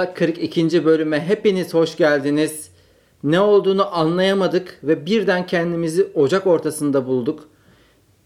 [0.00, 0.84] Lafola 42.
[0.84, 2.70] bölüme hepiniz hoş geldiniz.
[3.22, 7.48] Ne olduğunu anlayamadık ve birden kendimizi Ocak ortasında bulduk.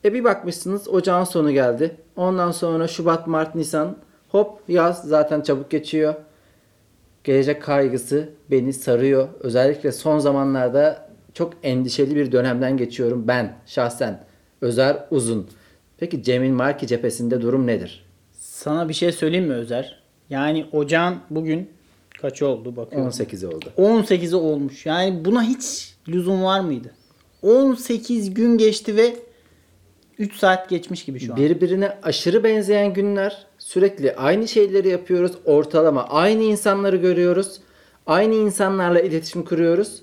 [0.05, 1.97] E bir bakmışsınız ocağın sonu geldi.
[2.17, 3.97] Ondan sonra Şubat, Mart, Nisan
[4.29, 6.15] hop yaz zaten çabuk geçiyor.
[7.25, 9.29] Gelecek kaygısı beni sarıyor.
[9.41, 14.25] Özellikle son zamanlarda çok endişeli bir dönemden geçiyorum ben şahsen.
[14.61, 15.49] Özer Uzun.
[15.99, 18.05] Peki Cemil Marki cephesinde durum nedir?
[18.33, 20.04] Sana bir şey söyleyeyim mi Özer?
[20.31, 21.71] Yani ocağın bugün
[22.21, 23.07] kaç oldu bakıyorum.
[23.07, 23.73] 18 oldu.
[23.79, 24.87] 18'i olmuş.
[24.87, 26.91] Yani buna hiç lüzum var mıydı?
[27.43, 29.17] 18 gün geçti ve
[30.19, 31.39] 3 saat geçmiş gibi şu an.
[31.39, 33.47] Birbirine aşırı benzeyen günler.
[33.59, 35.33] Sürekli aynı şeyleri yapıyoruz.
[35.45, 37.61] Ortalama aynı insanları görüyoruz.
[38.07, 40.03] Aynı insanlarla iletişim kuruyoruz.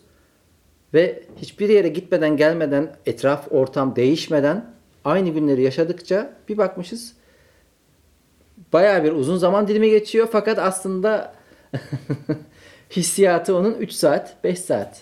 [0.93, 4.73] Ve hiçbir yere gitmeden gelmeden etraf ortam değişmeden
[5.05, 7.13] aynı günleri yaşadıkça bir bakmışız
[8.73, 11.33] bayağı bir uzun zaman dilimi geçiyor fakat aslında
[12.91, 15.01] hissiyatı onun 3 saat 5 saat.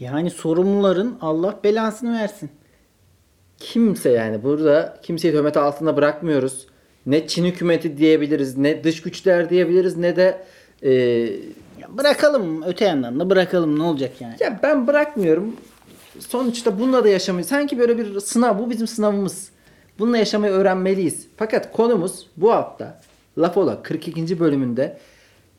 [0.00, 2.50] Yani sorumluların Allah belasını versin.
[3.58, 6.66] Kimse yani burada kimseyi töhmet altında bırakmıyoruz.
[7.06, 10.44] Ne Çin hükümeti diyebiliriz, ne dış güçler diyebiliriz, ne de
[10.82, 10.90] e,
[11.80, 14.34] Ya bırakalım öte yandan da bırakalım ne olacak yani.
[14.40, 15.56] ya ben bırakmıyorum.
[16.18, 19.50] Sonuçta bununla da yaşamayı sanki böyle bir sınav bu bizim sınavımız.
[19.98, 21.26] Bununla yaşamayı öğrenmeliyiz.
[21.36, 23.00] Fakat konumuz bu hafta
[23.38, 24.40] Laf Ola 42.
[24.40, 24.98] bölümünde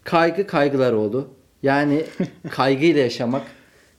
[0.03, 1.27] kaygı kaygılar oldu.
[1.63, 2.03] Yani
[2.49, 3.41] kaygıyla yaşamak.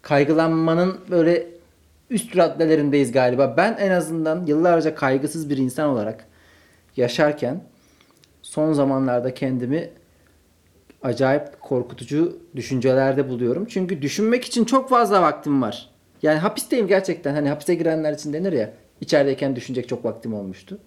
[0.03, 1.47] Kaygılanmanın böyle
[2.11, 3.55] üst raddelerindeyiz galiba.
[3.56, 6.27] Ben en azından yıllarca kaygısız bir insan olarak
[6.97, 7.65] yaşarken
[8.43, 9.91] son zamanlarda kendimi
[11.03, 13.65] acayip korkutucu düşüncelerde buluyorum.
[13.65, 15.91] Çünkü düşünmek için çok fazla vaktim var.
[16.22, 17.34] Yani hapisteyim gerçekten.
[17.34, 18.72] Hani hapise girenler için denir ya.
[19.00, 20.78] İçerideyken düşünecek çok vaktim olmuştu.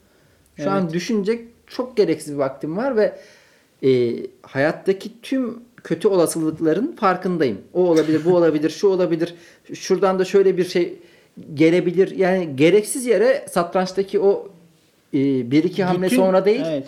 [0.58, 3.20] Şu an düşünecek çok gereksiz bir vaktim var ve
[3.84, 7.62] e, hayattaki tüm kötü olasılıkların farkındayım.
[7.74, 9.36] O olabilir, bu olabilir, şu olabilir.
[9.74, 11.00] Şuradan da şöyle bir şey
[11.54, 12.16] gelebilir.
[12.16, 14.48] Yani gereksiz yere satrançtaki o
[15.14, 16.64] e, bir iki hamle Bütün- sonra değil.
[16.66, 16.88] Evet.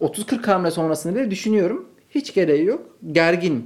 [0.00, 1.88] 30-40 hamle sonrasını bile düşünüyorum.
[2.10, 2.86] Hiç gereği yok.
[3.12, 3.64] Gerginim.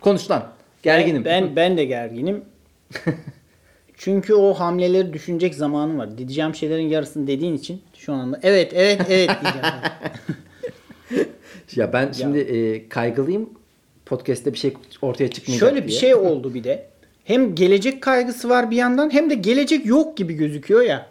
[0.00, 0.46] Konuş lan.
[0.82, 1.24] Gerginim.
[1.24, 2.44] Ben, ben, ben de gerginim.
[4.02, 6.18] Çünkü o hamleleri düşünecek zamanım var.
[6.18, 9.66] Diyeceğim şeylerin yarısını dediğin için şu anda evet evet evet diyeceğim.
[11.76, 13.50] ya ben şimdi e, kaygılıyım.
[14.06, 16.00] Podcast'te bir şey ortaya çıkmayacak Şöyle bir diye.
[16.00, 16.86] şey oldu bir de.
[17.24, 21.06] Hem gelecek kaygısı var bir yandan hem de gelecek yok gibi gözüküyor ya.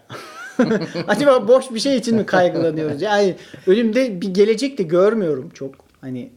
[1.08, 3.02] Acaba boş bir şey için mi kaygılanıyoruz?
[3.02, 3.36] Yani
[3.68, 5.76] önümde bir gelecek de görmüyorum çok.
[6.02, 6.30] Hani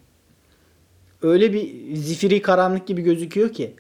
[1.22, 3.74] öyle bir zifiri karanlık gibi gözüküyor ki.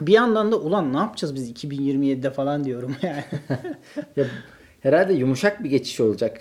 [0.00, 3.24] Bir yandan da ulan ne yapacağız biz 2027'de falan diyorum yani.
[4.16, 4.24] Ya,
[4.80, 6.40] herhalde yumuşak bir geçiş olacak.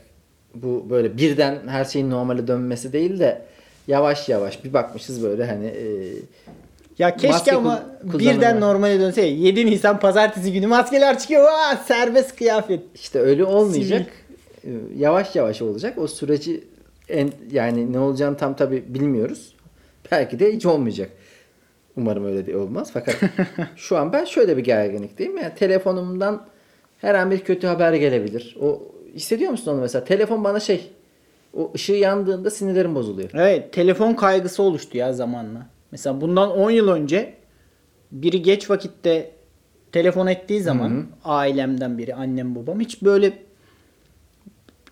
[0.56, 3.42] Bu böyle birden her şeyin normale dönmesi değil de
[3.88, 5.86] yavaş yavaş bir bakmışız böyle hani e,
[7.00, 9.22] Ya keşke ama birden normale dönse.
[9.22, 11.44] 7 Nisan pazartesi günü maskeler çıkıyor.
[11.44, 12.82] Aa, serbest kıyafet.
[12.96, 14.08] işte öyle olmayacak.
[14.64, 15.98] E, Yavaş yavaş olacak.
[15.98, 16.64] O süreci
[17.10, 19.56] en, yani ne olacağını tam tabi bilmiyoruz.
[20.12, 21.10] Belki de hiç olmayacak.
[21.98, 22.90] Umarım öyle de olmaz.
[22.94, 23.16] Fakat
[23.76, 25.38] şu an ben şöyle bir gerginlikteyim.
[25.38, 26.46] Yani telefonumdan
[27.02, 28.58] her an bir kötü haber gelebilir.
[28.62, 28.82] O
[29.16, 30.06] hissediyor musun onu mesela?
[30.06, 30.92] Telefon bana şey
[31.58, 33.30] o ışığı yandığında sinirlerim bozuluyor.
[33.34, 35.68] Evet telefon kaygısı oluştu ya zamanla.
[35.92, 37.34] Mesela bundan 10 yıl önce
[38.12, 39.32] biri geç vakitte
[39.92, 43.34] telefon ettiği zaman ailemden biri annem babam hiç böyle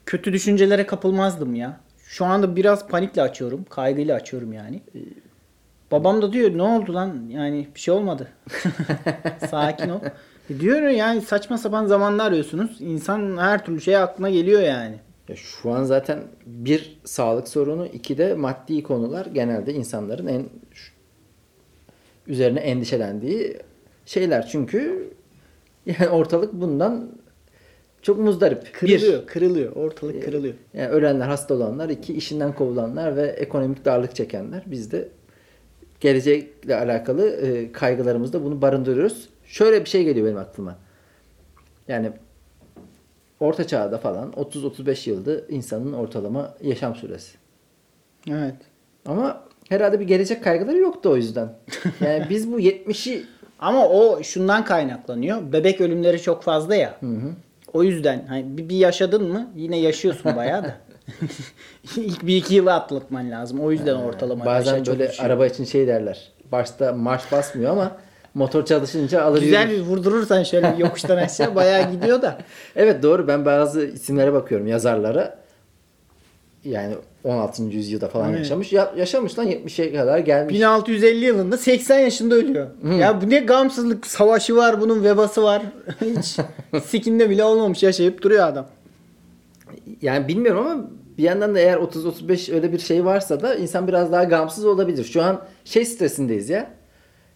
[0.06, 1.80] kötü düşüncelere kapılmazdım ya.
[2.06, 3.66] Şu anda biraz panikle açıyorum.
[3.70, 4.82] Kaygıyla açıyorum yani.
[5.92, 8.28] Babam da diyor ne oldu lan yani bir şey olmadı.
[9.50, 10.00] Sakin ol.
[10.50, 12.82] E diyor yani saçma sapan zamanlar arıyorsunuz.
[12.82, 14.96] İnsan her türlü şey aklına geliyor yani.
[15.30, 20.46] Ya şu an zaten bir sağlık sorunu, iki de maddi konular genelde insanların en
[22.28, 23.58] üzerine endişelendiği
[24.06, 24.48] şeyler.
[24.48, 25.10] Çünkü
[25.86, 27.10] yani ortalık bundan
[28.02, 28.74] çok muzdarip.
[28.74, 29.76] Kırılıyor, Bir, kırılıyor.
[29.76, 30.54] Ortalık kırılıyor.
[30.74, 34.64] yani ölenler, hasta olanlar, iki işinden kovulanlar ve ekonomik darlık çekenler.
[34.66, 35.08] Biz de
[36.02, 39.30] gelecekle alakalı e, kaygılarımızda bunu barındırıyoruz.
[39.46, 40.78] Şöyle bir şey geliyor benim aklıma.
[41.88, 42.12] Yani
[43.40, 47.38] orta çağda falan 30-35 yılda insanın ortalama yaşam süresi.
[48.30, 48.56] Evet.
[49.06, 51.54] Ama herhalde bir gelecek kaygıları yoktu o yüzden.
[52.02, 53.26] Yani biz bu 70'i
[53.60, 55.54] Ama o şundan kaynaklanıyor.
[55.54, 57.00] Bebek ölümleri çok fazla ya.
[57.74, 60.76] O yüzden hani bir yaşadın mı yine yaşıyorsun bayağı da.
[61.98, 63.60] İlk bir iki yılı atlatman lazım.
[63.60, 65.26] O yüzden ortalama bazen böyle düşüyor.
[65.30, 66.32] araba için şey derler.
[66.52, 67.92] Başta marş basmıyor ama
[68.34, 69.82] motor çalışınca alır Güzel yürür.
[69.82, 72.38] bir vurdurursan şöyle bir yokuştan aşağı bayağı gidiyor da.
[72.76, 75.42] Evet doğru ben bazı isimlere bakıyorum yazarlara.
[76.64, 77.64] Yani 16.
[77.64, 78.40] yüzyılda falan Evet.
[78.40, 78.74] yaşamış.
[78.74, 80.56] Ya, yaşamış lan 70'e kadar gelmiş.
[80.56, 82.68] 1650 yılında 80 yaşında ölüyor.
[83.00, 85.62] Ya bu ne gamsızlık savaşı var bunun vebası var.
[86.02, 86.38] Hiç
[86.86, 88.66] sikinde bile olmamış yaşayıp duruyor adam.
[90.02, 90.84] Yani bilmiyorum ama
[91.18, 95.04] bir yandan da eğer 30-35 öyle bir şey varsa da insan biraz daha gamsız olabilir.
[95.04, 96.72] Şu an şey stresindeyiz ya.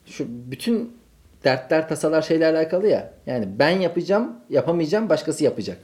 [0.06, 0.94] Şu bütün
[1.44, 3.12] dertler, tasalar şeyle alakalı ya.
[3.26, 5.78] Yani ben yapacağım, yapamayacağım, başkası yapacak.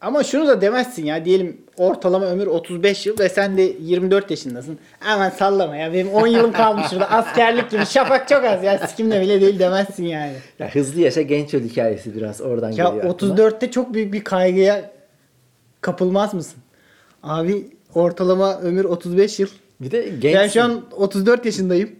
[0.00, 4.78] Ama şunu da demezsin ya diyelim ortalama ömür 35 yıl ve sen de 24 yaşındasın.
[5.06, 9.20] Aman sallama ya benim 10 yılım kalmış şurada askerlik gibi şafak çok az ya sikimle
[9.20, 10.32] bile değil demezsin yani.
[10.58, 13.10] Ya hızlı yaşa genç öl hikayesi biraz oradan Ya geliyor.
[13.14, 13.34] aklıma.
[13.34, 14.90] 34'te çok büyük bir kaygıya
[15.80, 16.58] kapılmaz mısın?
[17.24, 19.48] Abi ortalama ömür 35 yıl.
[19.80, 20.34] Bir de genç.
[20.34, 21.90] Ben şu an 34 yaşındayım.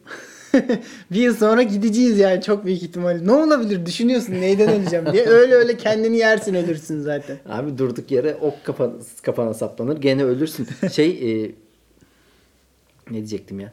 [1.12, 3.26] bir yıl sonra gideceğiz yani çok büyük ihtimalle.
[3.26, 5.24] Ne olabilir düşünüyorsun neyden öleceğim diye.
[5.28, 7.38] Öyle öyle kendini yersin ölürsün zaten.
[7.48, 8.92] Abi durduk yere ok kafana,
[9.22, 9.96] kafana saplanır.
[9.96, 10.68] Gene ölürsün.
[10.92, 11.50] şey e,
[13.10, 13.72] ne diyecektim ya?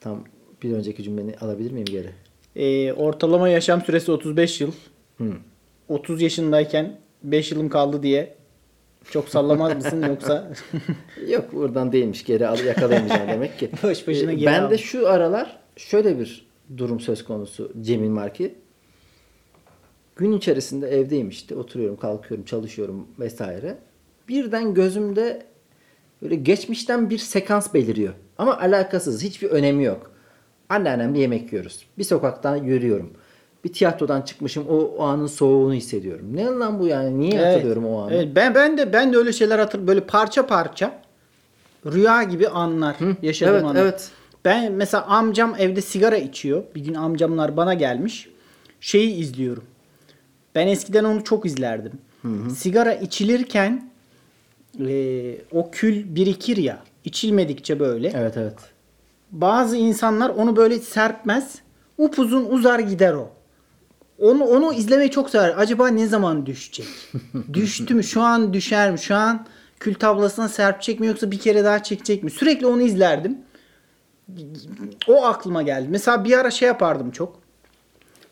[0.00, 0.24] Tam
[0.62, 2.10] bir önceki cümleni alabilir miyim geri?
[2.56, 4.72] Ee, ortalama yaşam süresi 35 yıl.
[5.18, 5.32] Hı.
[5.88, 8.37] 30 yaşındayken 5 yılım kaldı diye
[9.10, 10.50] çok sallamaz mısın yoksa
[11.28, 12.24] Yok buradan değilmiş.
[12.24, 13.70] Geri al yakalayamayacağım demek ki.
[13.82, 14.70] Boş boşuna Ee, geri ben al.
[14.70, 16.46] de şu aralar şöyle bir
[16.76, 18.54] durum söz konusu Cemil Marki.
[20.16, 21.54] Gün içerisinde evdeyim işte.
[21.54, 23.78] Oturuyorum, kalkıyorum, çalışıyorum vesaire.
[24.28, 25.46] Birden gözümde
[26.22, 28.14] böyle geçmişten bir sekans beliriyor.
[28.38, 29.22] Ama alakasız.
[29.22, 30.10] Hiçbir önemi yok.
[30.68, 31.86] Anneannemle yemek yiyoruz.
[31.98, 33.12] Bir sokaktan yürüyorum.
[33.64, 34.64] Bir tiyatrodan çıkmışım.
[34.68, 36.26] O, o anın soğuğunu hissediyorum.
[36.32, 37.20] Ne lan bu yani?
[37.20, 38.14] Niye hatırlıyorum o anı?
[38.14, 41.02] Evet, ben ben de ben de öyle şeyler hatır böyle parça parça
[41.86, 43.82] rüya gibi anlar yaşadığım evet, anlar.
[43.82, 44.10] evet.
[44.44, 46.62] Ben mesela amcam evde sigara içiyor.
[46.74, 48.28] Bir gün amcamlar bana gelmiş.
[48.80, 49.64] Şeyi izliyorum.
[50.54, 51.92] Ben eskiden onu çok izlerdim.
[52.56, 53.90] Sigara içilirken
[54.80, 56.78] e, o kül birikir ya.
[57.04, 58.12] içilmedikçe böyle.
[58.16, 58.58] Evet evet.
[59.30, 61.58] Bazı insanlar onu böyle serpmez.
[61.98, 63.30] Upuzun uzar gider o.
[64.18, 65.54] Onu onu izlemeyi çok sever.
[65.56, 66.86] Acaba ne zaman düşecek?
[67.52, 68.04] Düştü mü?
[68.04, 68.98] Şu an düşer mi?
[68.98, 69.46] Şu an
[69.80, 72.30] kül tablasına serpecek mi yoksa bir kere daha çekecek mi?
[72.30, 73.38] Sürekli onu izlerdim.
[75.08, 75.86] O aklıma geldi.
[75.90, 77.38] Mesela bir ara şey yapardım çok.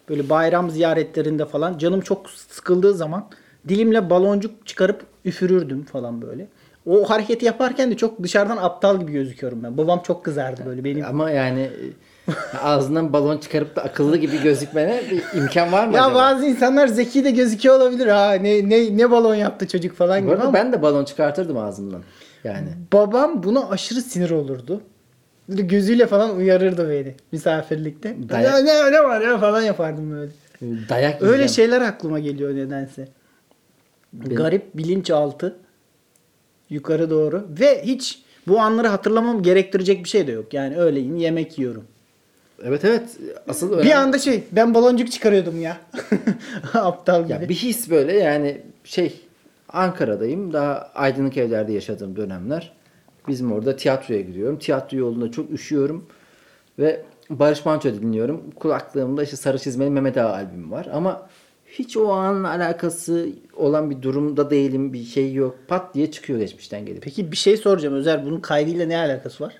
[0.08, 3.28] Böyle bayram ziyaretlerinde falan canım çok sıkıldığı zaman
[3.68, 6.48] dilimle baloncuk çıkarıp üfürürdüm falan böyle.
[6.86, 9.78] O hareketi yaparken de çok dışarıdan aptal gibi gözüküyorum ben.
[9.78, 11.04] Babam çok kızardı böyle benim.
[11.04, 11.70] Ama yani
[12.62, 16.18] ağzından balon çıkarıp da akıllı gibi gözükmene bir imkan var mı Ya acaba?
[16.18, 18.32] bazı insanlar zeki de gözüküyor olabilir ha.
[18.32, 21.58] Ne ne ne balon yaptı çocuk falan Bu gibi arada ama ben de balon çıkartırdım
[21.58, 22.02] ağzımdan.
[22.44, 22.68] Yani.
[22.92, 24.80] babam buna aşırı sinir olurdu.
[25.48, 28.16] Böyle gözüyle falan uyarırdı beni misafirlikte.
[28.28, 30.30] Dayak- Ya ne ne var ya falan yapardım böyle.
[30.88, 31.48] Dayak Öyle yiyeceğim.
[31.70, 33.08] şeyler aklıma geliyor nedense.
[34.14, 35.56] Garip bilinçaltı
[36.70, 40.54] yukarı doğru ve hiç bu anları hatırlamam gerektirecek bir şey de yok.
[40.54, 41.84] Yani öğleyin yemek yiyorum.
[42.64, 43.02] Evet evet.
[43.48, 45.76] Asıl Bir önemli- anda şey ben baloncuk çıkarıyordum ya.
[46.74, 47.32] Aptal gibi.
[47.32, 49.20] Ya bir his böyle yani şey
[49.68, 50.52] Ankara'dayım.
[50.52, 52.72] Daha aydınlık evlerde yaşadığım dönemler.
[53.28, 54.58] Bizim orada tiyatroya gidiyorum.
[54.58, 56.06] Tiyatro yolunda çok üşüyorum.
[56.78, 58.50] Ve Barış Manço dinliyorum.
[58.50, 60.88] Kulaklığımda işte Sarı Çizmeli Mehmet Ağa albümü var.
[60.92, 61.28] Ama
[61.66, 64.92] hiç o anla alakası olan bir durumda değilim.
[64.92, 65.56] Bir şey yok.
[65.68, 67.02] Pat diye çıkıyor geçmişten gelip.
[67.02, 68.26] Peki bir şey soracağım Özer.
[68.26, 69.54] Bunun kaygıyla ne alakası var?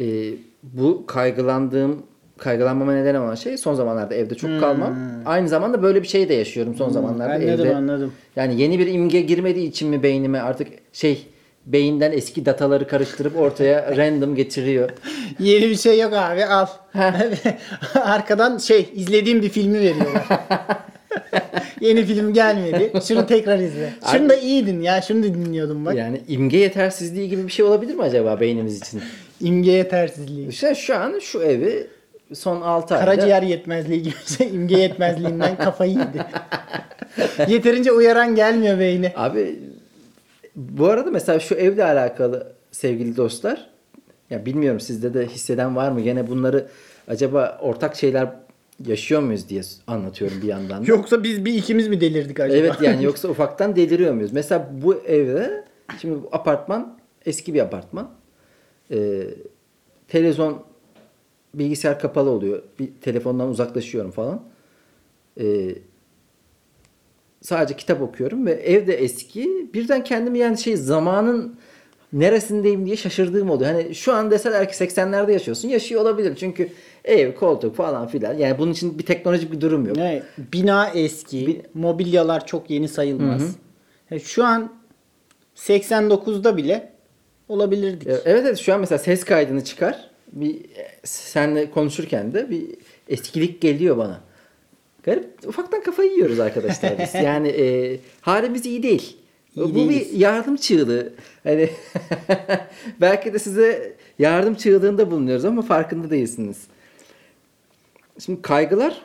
[0.00, 0.30] Ee,
[0.62, 2.02] bu kaygılandığım
[2.42, 4.94] kaygılanmama neden olan şey son zamanlarda evde çok kalmam.
[5.26, 7.76] Aynı zamanda böyle bir şey de yaşıyorum son zamanlarda anladım, evde.
[7.76, 8.12] anladım.
[8.36, 11.26] Yani yeni bir imge girmediği için mi beynime artık şey
[11.66, 14.90] beyinden eski dataları karıştırıp ortaya random getiriyor.
[15.38, 16.66] Yeni bir şey yok abi al.
[17.94, 20.24] Arkadan şey izlediğim bir filmi veriyorlar.
[21.80, 22.92] Yeni film gelmedi.
[23.08, 23.92] Şunu tekrar izle.
[24.12, 25.02] Şunu da iyiydin ya.
[25.02, 25.94] Şunu da dinliyordum bak.
[25.94, 29.02] Yani imge yetersizliği gibi bir şey olabilir mi acaba beynimiz için?
[29.40, 30.48] İmge yetersizliği.
[30.48, 31.86] İşte şu an şu evi
[32.34, 34.48] son 6 ayda Karaciğer yetmezliği gibi şey.
[34.48, 36.26] İmge yetmezliğinden kafayı yedi.
[37.52, 39.12] Yeterince uyaran gelmiyor beyni.
[39.16, 39.60] Abi
[40.56, 43.70] bu arada mesela şu evle alakalı sevgili dostlar
[44.30, 46.00] ya bilmiyorum sizde de hisseden var mı?
[46.00, 46.66] Gene bunları
[47.08, 48.28] acaba ortak şeyler
[48.86, 50.82] yaşıyor muyuz diye anlatıyorum bir yandan.
[50.86, 50.90] da.
[50.90, 52.56] Yoksa biz bir ikimiz mi delirdik acaba?
[52.56, 54.32] Evet yani yoksa ufaktan deliriyor muyuz?
[54.32, 55.64] Mesela bu evde
[56.00, 58.10] şimdi bu apartman eski bir apartman.
[58.90, 59.22] Ee,
[60.08, 60.62] televizyon
[61.54, 62.62] bilgisayar kapalı oluyor.
[62.78, 64.42] Bir telefondan uzaklaşıyorum falan.
[65.40, 65.74] Ee,
[67.42, 69.70] sadece kitap okuyorum ve evde eski.
[69.74, 71.56] Birden kendimi yani şey zamanın
[72.12, 73.70] neresindeyim diye şaşırdığım oluyor.
[73.72, 76.36] Hani şu an deseler ki 80'lerde yaşıyorsun yaşıyor olabilir.
[76.36, 76.68] Çünkü
[77.04, 78.34] ev, koltuk falan filan.
[78.34, 79.96] Yani bunun için bir teknolojik bir durum yok.
[79.96, 80.22] Ne?
[80.52, 81.46] Bina eski.
[81.46, 83.56] Bi- mobilyalar çok yeni sayılmaz.
[84.10, 84.72] Ya Şu an
[85.56, 86.92] 89'da bile
[87.48, 88.08] olabilirdik.
[88.08, 90.10] E, Evet evet şu an mesela ses kaydını çıkar.
[90.32, 92.66] Bir e, senle konuşurken de bir
[93.08, 94.20] eskilik geliyor bana.
[95.02, 97.14] Garip ufaktan kafayı yiyoruz arkadaşlar biz.
[97.22, 99.16] Yani e, halimiz iyi değil.
[99.56, 100.12] İyi Bu değiliz.
[100.12, 101.12] bir yardım çığlığı.
[101.44, 101.70] Hani
[103.00, 106.56] belki de size yardım çığlığında bulunuyoruz ama farkında değilsiniz.
[108.18, 109.02] Şimdi kaygılar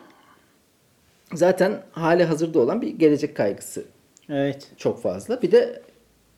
[1.34, 3.84] zaten hali hazırda olan bir gelecek kaygısı
[4.30, 4.68] Evet.
[4.78, 5.42] çok fazla.
[5.42, 5.82] Bir de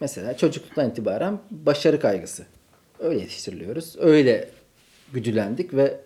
[0.02, 2.46] mesela çocukluktan itibaren başarı kaygısı.
[3.00, 3.96] Öyle yetiştiriliyoruz.
[4.00, 4.50] Öyle
[5.14, 6.00] güdülendik ve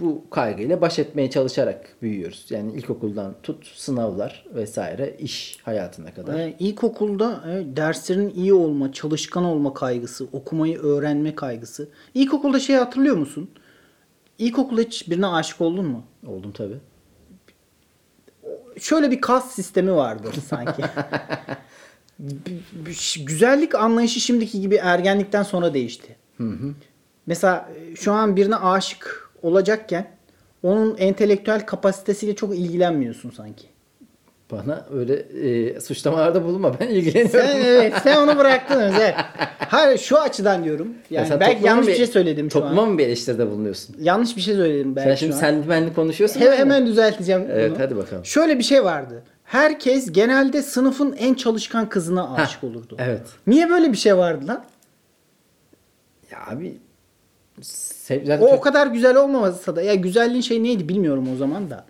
[0.00, 2.46] bu kaygıyla baş etmeye çalışarak büyüyoruz.
[2.50, 6.38] Yani ilkokuldan tut sınavlar vesaire iş hayatına kadar.
[6.38, 11.88] Ee, ilkokulda evet, derslerin iyi olma, çalışkan olma kaygısı, okumayı öğrenme kaygısı.
[12.14, 13.50] İlkokulda şey hatırlıyor musun?
[14.38, 16.04] İlkokulda hiç birine aşık oldun mu?
[16.26, 16.78] Oldum tabii.
[18.80, 20.82] Şöyle bir kas sistemi vardı sanki.
[23.26, 26.16] Güzellik anlayışı şimdiki gibi ergenlikten sonra değişti.
[27.26, 30.06] Mesela e, şu an birine aşık olacakken
[30.62, 33.66] onun entelektüel kapasitesiyle çok ilgilenmiyorsun sanki.
[34.50, 36.80] Bana öyle e, suçlamalarda bulunma.
[36.80, 37.30] Ben ilgileniyorum.
[37.40, 39.14] Sen evet sen onu bıraktın özel.
[39.58, 40.88] Hayır şu açıdan diyorum.
[41.10, 42.88] Ya Yani sen belki topluma yanlış mı bir şey söyledim şu Topluma an.
[42.88, 43.96] mı bir eleştiride bulunuyorsun?
[44.00, 46.40] Yanlış bir şey söyledim belki Sen şimdi sendimenli konuşuyorsun.
[46.40, 47.78] He- hemen düzelteceğim Evet, bunu.
[47.78, 48.24] hadi bakalım.
[48.24, 49.22] Şöyle bir şey vardı.
[49.44, 52.96] Herkes genelde sınıfın en çalışkan kızına aşık olurdu.
[52.98, 53.22] Evet.
[53.46, 54.64] Niye böyle bir şey vardı lan?
[56.30, 56.78] Ya abi
[58.02, 61.36] sev- zaten O çok- o kadar güzel olmasa da ya güzelliğin şey neydi bilmiyorum o
[61.36, 61.84] zaman da.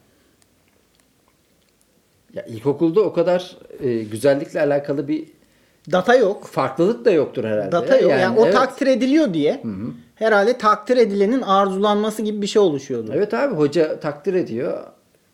[2.34, 5.28] Ya ilkokulda o kadar e, güzellikle alakalı bir
[5.92, 6.44] Data yok.
[6.46, 7.72] farklılık da yoktur herhalde.
[7.72, 8.10] Data yok.
[8.10, 8.54] Yani, o evet.
[8.54, 9.62] takdir ediliyor diye
[10.14, 13.10] herhalde takdir edilenin arzulanması gibi bir şey oluşuyordu.
[13.14, 14.86] Evet abi hoca takdir ediyor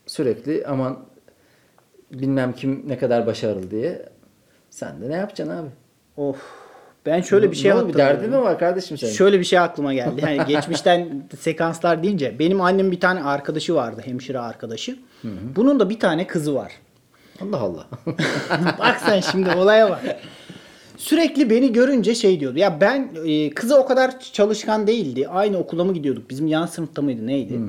[0.07, 0.99] sürekli aman
[2.13, 4.09] bilmem kim ne kadar başarılı diye.
[4.71, 5.69] Sen de ne yapacaksın abi?
[6.17, 6.58] Of.
[7.09, 7.88] Ben şöyle bir şey Ne?
[7.88, 9.12] Bir derdin mi var kardeşim senin?
[9.12, 10.21] Şöyle bir şey aklıma geldi.
[10.23, 14.99] Yani geçmişten sekanslar deyince benim annemin bir tane arkadaşı vardı, hemşire arkadaşı.
[15.57, 16.73] Bunun da bir tane kızı var.
[17.43, 17.87] Allah Allah.
[18.79, 20.00] Bak sen şimdi olaya bak.
[20.97, 22.59] Sürekli beni görünce şey diyordu.
[22.59, 25.29] Ya ben e, kızı o kadar çalışkan değildi.
[25.29, 26.31] Aynı okula mı gidiyorduk?
[26.31, 27.61] Bizim yan sınıfta mıydı neydi?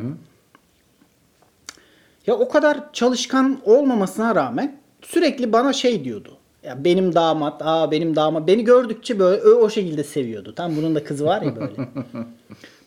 [2.27, 6.38] Ya o kadar çalışkan olmamasına rağmen sürekli bana şey diyordu.
[6.63, 8.47] Ya benim damat, aa benim damat.
[8.47, 10.55] Beni gördükçe böyle o, o şekilde seviyordu.
[10.55, 11.73] Tam bunun da kızı var ya böyle.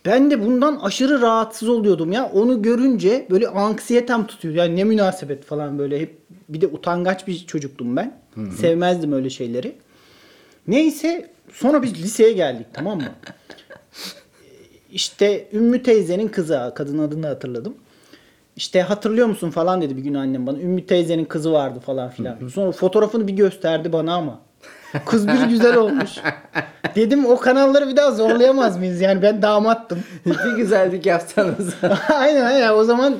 [0.06, 2.30] ben de bundan aşırı rahatsız oluyordum ya.
[2.34, 4.54] Onu görünce böyle anksiyetem tutuyor.
[4.54, 8.20] Yani ne münasebet falan böyle hep bir de utangaç bir çocuktum ben.
[8.60, 9.74] Sevmezdim öyle şeyleri.
[10.68, 13.04] Neyse sonra biz liseye geldik tamam mı?
[14.92, 17.74] İşte Ümmü teyzenin kızı, kadın adını hatırladım.
[18.56, 20.58] İşte hatırlıyor musun falan dedi bir gün annem bana.
[20.58, 22.48] Ümmü teyzenin kızı vardı falan filan.
[22.54, 24.40] Sonra fotoğrafını bir gösterdi bana ama.
[25.06, 26.10] Kız bir güzel olmuş.
[26.94, 29.00] Dedim o kanalları bir daha zorlayamaz mıyız?
[29.00, 29.98] Yani ben damattım.
[30.26, 31.74] bir güzellik yapsanız.
[32.08, 33.16] aynen aynen o zaman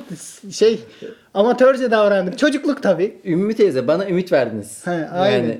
[0.51, 0.83] şey
[1.33, 2.37] amatörce davrandık.
[2.39, 3.17] Çocukluk tabii.
[3.25, 4.87] Ümmü teyze bana ümit verdiniz.
[4.87, 5.37] He, aynen.
[5.43, 5.59] Yani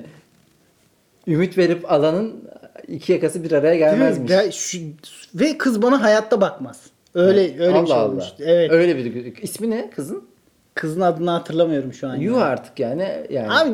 [1.26, 2.44] ümit verip alanın
[2.88, 4.54] iki yakası bir araya gelmezmiş.
[4.54, 4.78] Şu-
[5.34, 6.80] ve kız bana hayatta bakmaz.
[7.14, 8.24] Öyle öyle bir şey Allah olmuş.
[8.24, 8.46] Allah.
[8.46, 8.70] Evet.
[8.70, 10.24] Öyle bir ismi ne kızın?
[10.74, 12.16] Kızın adını hatırlamıyorum şu an.
[12.16, 12.44] Yuh ya.
[12.44, 13.08] artık yani.
[13.30, 13.52] yani.
[13.52, 13.70] Abi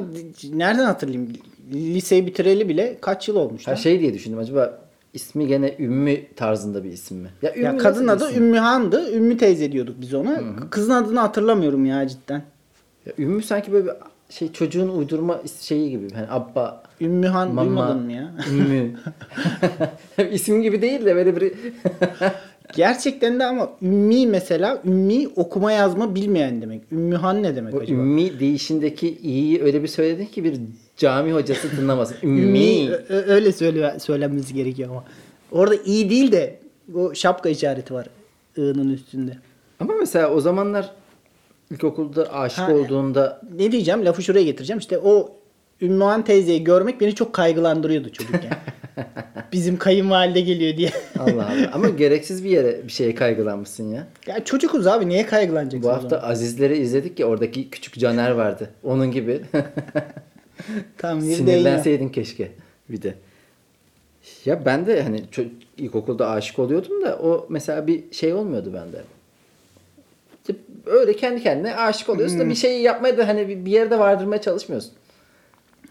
[0.53, 1.33] nereden hatırlayayım?
[1.73, 3.67] Liseyi bitireli bile kaç yıl olmuş?
[3.67, 4.79] Her şey diye düşündüm acaba
[5.15, 7.29] ismi gene Ümmü tarzında bir isim mi?
[7.43, 8.43] Ya, Ümmü ya kadın adı isim?
[8.43, 9.13] Ümmühan'dı.
[9.13, 10.41] Ümmü teyze diyorduk biz ona.
[10.71, 12.43] Kızın adını hatırlamıyorum ya cidden.
[13.07, 13.93] Ya, Ümmü sanki böyle bir
[14.29, 16.15] şey çocuğun uydurma şeyi gibi.
[16.15, 18.35] Hani abba, Ümmühan mama, duymadın mı ya?
[18.51, 18.93] Ümmü.
[20.31, 21.53] İsim gibi değil de böyle bir
[22.77, 26.81] Gerçekten de ama ümmi mesela ümmi okuma yazma bilmeyen demek.
[26.93, 27.99] Ümmühan ne demek o acaba?
[28.01, 30.55] ümmi değişindeki iyiyi öyle bir söyledin ki bir
[30.97, 32.17] cami hocası tınlamasın.
[32.23, 32.91] Ümmi Ümmi.
[32.91, 35.05] ö- ö- öyle söyle söylenmesi gerekiyor ama.
[35.53, 36.59] Orada iyi değil de
[36.95, 38.07] o şapka işareti var
[38.59, 39.37] ı'nın üstünde.
[39.81, 40.91] Ama mesela o zamanlar
[41.71, 44.05] ilkokulda aşık Ha, olduğunda Ne diyeceğim?
[44.05, 44.79] Lafı şuraya getireceğim.
[44.79, 45.33] İşte o
[45.81, 48.51] Ümmühan teyzeyi görmek beni çok kaygılandırıyordu çocukken.
[49.53, 50.91] Bizim kayınvalide geliyor diye.
[51.19, 51.71] Allah Allah.
[51.73, 54.07] Ama gereksiz bir yere bir şeye kaygılanmışsın ya.
[54.27, 55.83] ya çocukuz abi niye kaygılanacaksın?
[55.91, 56.23] Bu hafta?
[56.23, 58.71] Azizleri izledik ya oradaki küçük Caner vardı.
[58.85, 59.41] Onun gibi.
[61.03, 61.21] Ya.
[61.21, 62.53] Sinirlenseydin keşke
[62.89, 63.15] bir de.
[64.45, 69.03] Ya ben de hani ço- ilkokulda aşık oluyordum da o mesela bir şey olmuyordu bende.
[70.87, 72.47] Öyle kendi kendine aşık oluyorsun Hmm.
[72.47, 74.93] da bir şey yapmaya da hani bir bir yerde vardırmaya çalışmıyorsun.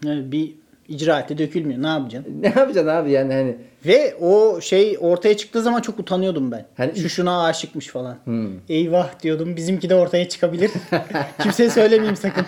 [0.04, 0.54] Yani bir
[0.90, 1.82] icraate dökülmüyor.
[1.82, 2.42] Ne yapacaksın?
[2.42, 3.56] Ne yapacaksın abi yani hani
[3.86, 6.66] Ve o şey ortaya çıktığı zaman çok utanıyordum ben.
[6.76, 8.16] Hani- Şu şuna aşıkmış falan.
[8.24, 8.48] Hmm.
[8.68, 9.56] Eyvah diyordum.
[9.56, 10.70] Bizimki de ortaya çıkabilir.
[11.42, 12.44] Kimseye söylemeyeyim sakın.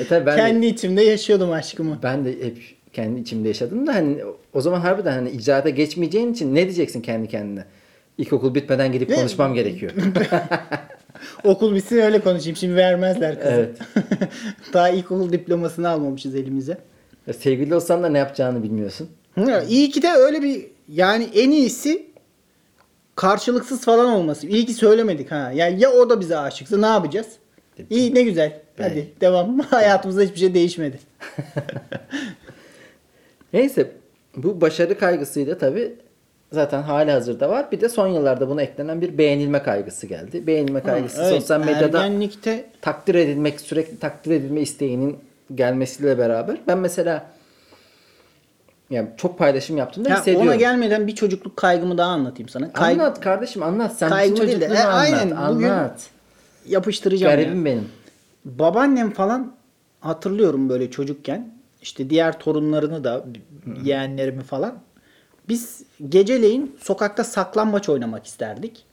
[0.00, 1.98] e tabii ben de, Kendi içimde yaşıyordum aşkımı.
[2.02, 2.58] ben de hep
[2.92, 4.16] kendi içimde yaşadım da hani
[4.54, 7.64] o zaman harbiden hani icraata geçmeyeceğin için ne diyeceksin kendi kendine?
[8.18, 9.14] İlkokul bitmeden gidip Ne?
[9.16, 9.92] konuşmam gerekiyor.
[11.44, 12.56] Okul bitsin öyle konuşayım.
[12.56, 13.50] Şimdi vermezler kızı.
[13.54, 13.78] Evet.
[14.72, 16.78] Daha ilkokul diplomasını almamışız elimize.
[17.28, 19.08] Ya Sevgili olsan da ne yapacağını bilmiyorsun.
[19.34, 22.06] Hı, İyi ki de öyle bir yani en iyisi
[23.16, 24.46] karşılıksız falan olması.
[24.46, 25.52] İyi ki söylemedik ha.
[25.54, 27.26] Yani ya o da bize aşıksa ne yapacağız?
[27.90, 28.60] İyi ne güzel.
[28.78, 29.20] Hadi Evet.
[29.20, 29.58] devam.
[29.58, 30.98] Hayatımızda hiçbir şey değişmedi.
[33.52, 33.90] Neyse
[34.36, 35.94] bu başarı kaygısıyla tabi
[36.52, 37.72] zaten hali hazırda var.
[37.72, 40.46] Bir de son yıllarda buna eklenen bir beğenilme kaygısı geldi.
[40.46, 45.16] Beğenilme kaygısı Evet, sosyal medyada ergenlikte takdir edilmek, sürekli takdir edilme isteğinin
[45.54, 47.26] gelmesiyle beraber ben mesela
[48.90, 50.48] yani çok paylaşım yaptığımda Ya hissediyorum.
[50.48, 52.72] ona gelmeden bir çocukluk kaygımı daha anlatayım sana.
[52.72, 53.96] Kay- Anlat kardeşim anlat.
[53.98, 54.86] Sen Kaygı değil de, e, anlat.
[54.94, 56.06] aynen, bugün- anlat.
[56.66, 57.64] yapıştıracağım Garibim ya.
[57.64, 57.88] benim.
[58.44, 59.52] Babaannem falan
[60.00, 61.54] hatırlıyorum böyle çocukken.
[61.82, 63.24] İşte diğer torunlarını da
[63.84, 64.74] yeğenlerimi falan.
[65.48, 68.84] Biz geceleyin sokakta saklambaç oynamak isterdik.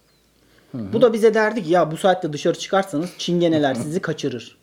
[0.74, 4.58] Bu da bize derdik ya bu saatte dışarı çıkarsanız çingeneler sizi kaçırır.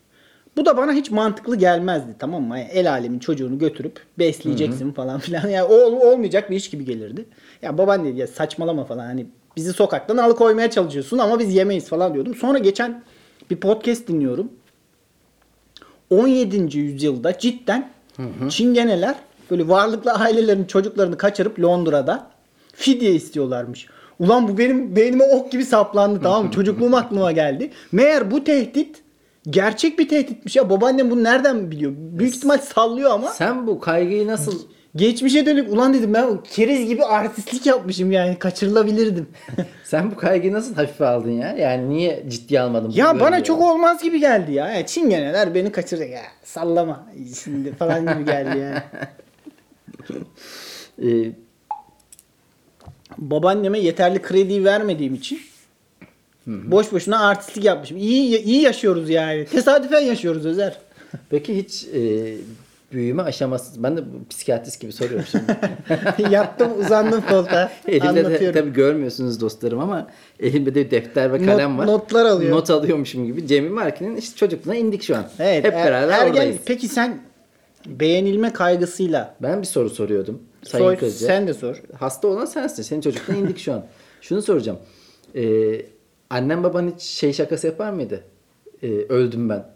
[0.56, 2.58] Bu da bana hiç mantıklı gelmezdi tamam mı?
[2.58, 5.48] Yani el alemin çocuğunu götürüp besleyeceksin falan filan.
[5.48, 5.62] Yani
[6.04, 7.24] olmayacak bir iş gibi gelirdi.
[7.62, 12.34] Ya babaanne ya saçmalama falan hani bizi sokaktan alıkoymaya çalışıyorsun ama biz yemeyiz falan diyordum.
[12.34, 13.02] Sonra geçen
[13.50, 14.52] bir podcast dinliyorum.
[16.10, 16.78] 17.
[16.78, 17.90] yüzyılda cidden
[18.48, 19.14] çingeneler
[19.50, 22.30] böyle varlıklı ailelerin çocuklarını kaçırıp Londra'da
[22.72, 23.86] fidye istiyorlarmış.
[24.18, 26.50] Ulan bu benim beynime ok gibi saplandı tamam mı?
[26.54, 27.70] Çocukluğum aklıma geldi.
[27.92, 29.01] Meğer bu tehdit
[29.50, 30.70] gerçek bir tehditmiş ya.
[30.70, 31.92] Babaannem bunu nereden biliyor?
[31.96, 33.28] Büyük ihtimal sallıyor ama.
[33.28, 34.58] Sen bu kaygıyı nasıl
[34.96, 39.28] Geçmişe dönük ulan dedim ben keriz gibi artistlik yapmışım yani kaçırılabilirdim.
[39.84, 41.56] sen bu kaygıyı nasıl hafife aldın ya?
[41.56, 42.90] Yani niye ciddiye almadın?
[42.90, 44.68] ya bana çok olmaz gibi geldi ya.
[44.68, 47.06] ya çingeneler beni kaçıracak ya sallama
[47.42, 48.78] şimdi falan gibi geldi yani.
[51.02, 51.32] Ee,
[53.18, 55.40] babaanneme yeterli krediyi vermediğim için
[56.46, 57.96] boş boşuna artistlik yapmışım.
[57.96, 59.44] İyi iyi yaşıyoruz yani.
[59.44, 60.78] Tesadüfen yaşıyoruz Özer.
[61.30, 62.34] peki hiç e,
[62.92, 64.00] büyüme aşaması ben de
[64.30, 65.56] psikiyatrist gibi soruyorum şimdi.
[66.34, 67.72] Yattım uzandım koltuğa.
[67.88, 70.08] Elimde de tabii görmüyorsunuz dostlarım ama
[70.40, 71.86] elimde de defter ve kalem Not- var.
[71.86, 72.50] notlar alıyor.
[72.56, 73.46] Not alıyormuşum gibi.
[73.46, 75.24] Cemil Markin'in işte çocukluğuna indik şu an.
[75.38, 76.56] Evet, Hep er- beraber ergen- oradayız.
[76.66, 77.18] Peki sen
[77.86, 80.42] beğenilme kaygısıyla Ben bir soru soruyordum.
[80.62, 81.82] Sayın sor, sen de sor.
[81.98, 82.82] Hasta olan sensin.
[82.82, 83.84] Senin çocukluğuna indik şu an.
[84.20, 84.78] Şunu soracağım.
[85.34, 85.42] Ee,
[86.32, 88.24] annem baban hiç şey şakası yapar mıydı?
[88.82, 89.66] Ee, öldüm ben.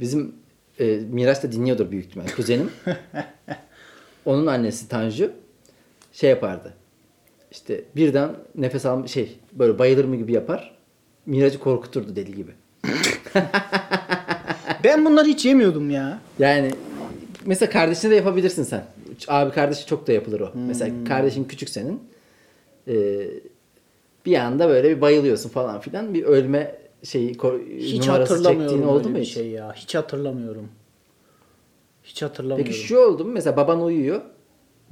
[0.00, 0.34] Bizim
[0.78, 2.26] e, Miraç da dinliyordur büyük ihtimal.
[2.36, 2.70] Kuzenim.
[4.24, 5.32] Onun annesi Tanju
[6.12, 6.74] şey yapardı.
[7.50, 10.76] İşte birden nefes alma şey böyle bayılır mı gibi yapar.
[11.26, 12.52] Miraç'ı korkuturdu deli gibi.
[14.84, 16.20] Ben bunları hiç yemiyordum ya.
[16.38, 16.70] Yani
[17.46, 18.84] mesela kardeşine de yapabilirsin sen.
[19.28, 20.54] Abi kardeşi çok da yapılır o.
[20.54, 20.66] Hmm.
[20.66, 22.00] Mesela kardeşin küçük senin.
[22.88, 22.94] Ee,
[24.26, 26.14] bir anda böyle bir bayılıyorsun falan filan.
[26.14, 27.28] Bir ölme şeyi
[27.78, 29.34] Hiç numarası çektiğin oldu mu bir hiç?
[29.34, 29.72] şey ya.
[29.72, 30.68] Hiç hatırlamıyorum.
[32.04, 32.64] Hiç hatırlamıyorum.
[32.72, 33.32] Peki şu oldu mu?
[33.32, 34.20] Mesela baban uyuyor.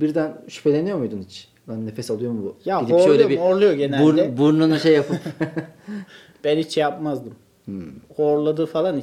[0.00, 1.48] Birden şüpheleniyor muydun hiç?
[1.68, 2.56] Lan nefes alıyor mu bu?
[2.64, 4.04] Ya Gidip horluyor, horluyor genelde.
[4.04, 5.16] burn- burnunu şey yapıp
[6.44, 7.34] Ben hiç şey yapmazdım.
[7.64, 7.82] Hmm.
[8.16, 9.02] Horladığı falan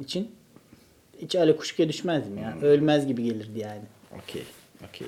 [0.00, 0.30] için
[1.22, 2.54] hiç öyle kuşkuya düşmezdim ya.
[2.54, 2.62] Hmm.
[2.62, 3.82] Ölmez gibi gelirdi yani.
[4.22, 4.42] Okey.
[4.88, 5.06] Okey.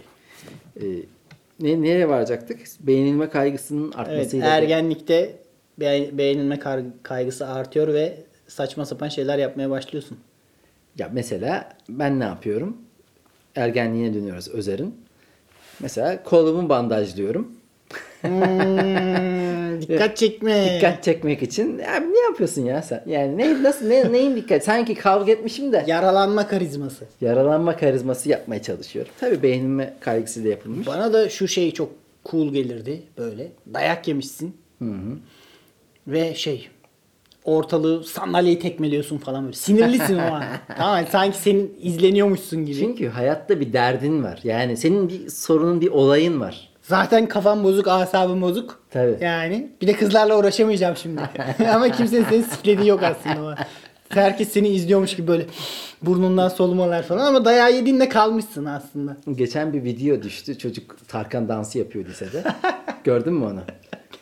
[0.81, 1.02] Ee,
[1.61, 2.61] ne, nereye varacaktık?
[2.81, 4.47] Beğenilme kaygısının Evet, artmasıyla.
[4.47, 5.37] ergenlikte
[5.81, 6.59] be- beğenilme
[7.03, 8.16] kaygısı artıyor ve
[8.49, 10.19] saçma sapan şeyler yapmaya başlıyorsun.
[10.99, 12.77] Ya mesela ben ne yapıyorum?
[13.57, 14.95] Ergenliğine dönüyoruz Özer'in.
[15.81, 17.56] Mesela kolumu bandajlıyorum.
[18.20, 20.75] Hmm, dikkat çekme.
[20.75, 21.79] Dikkat çekmek için.
[21.79, 23.03] Ya ne yapıyorsun ya sen?
[23.07, 24.64] Yani ne nasıl ne neyin dikkat?
[24.64, 27.05] Sanki kavga etmişim de Yaralanma karizması.
[27.20, 29.12] yaralanma karizması yapmaya çalışıyorum.
[29.20, 30.87] Tabii beğenilme kaygısıyla yapılmış.
[30.87, 31.90] Bana da şu şey çok
[32.31, 33.53] cool gelirdi böyle.
[33.75, 34.57] Dayak yemişsin.
[36.07, 36.68] Ve şey
[37.44, 39.57] ortalığı sandalyeyi tekmeliyorsun falan böyle.
[39.57, 40.44] Sinirlisin o an.
[40.77, 42.79] tamam sanki senin izleniyormuşsun gibi.
[42.79, 44.40] Çünkü hayatta bir derdin var.
[44.44, 46.68] Yani senin bir sorunun, bir olayın var.
[46.88, 48.81] Zaten kafam bozuk, asabım bozuk.
[48.90, 49.16] Tabii.
[49.20, 51.20] Yani bir de kızlarla uğraşamayacağım şimdi.
[51.75, 53.57] Ama kimsenin seni siklediği yok aslında.
[54.09, 55.46] Herkes seni izliyormuş gibi böyle
[56.03, 59.16] burnundan solumalar falan ama dayağı yediğinde kalmışsın aslında.
[59.35, 60.59] Geçen bir video düştü.
[60.59, 62.42] Çocuk Tarkan dansı yapıyor lisede.
[63.05, 63.61] Gördün mü onu?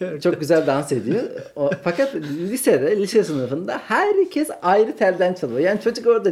[0.00, 0.20] Gördüm.
[0.20, 1.22] Çok güzel dans ediyor.
[1.56, 5.60] O, fakat lisede, lise sınıfında herkes ayrı telden çalıyor.
[5.60, 6.30] Yani çocuk orada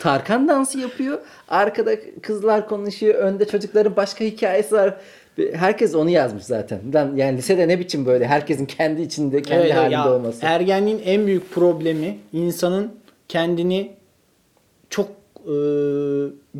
[0.00, 1.18] Tarkan dansı yapıyor.
[1.48, 1.92] Arkada
[2.22, 3.14] kızlar konuşuyor.
[3.14, 4.94] Önde çocukların başka hikayesi var.
[5.52, 6.80] Herkes onu yazmış zaten.
[6.94, 10.46] Lan Yani lisede ne biçim böyle herkesin kendi içinde, kendi Evet, halinde ya, olması.
[10.46, 12.92] Ergenliğin en büyük problemi insanın
[13.28, 13.92] kendini
[14.90, 15.08] çok
[15.46, 15.54] e,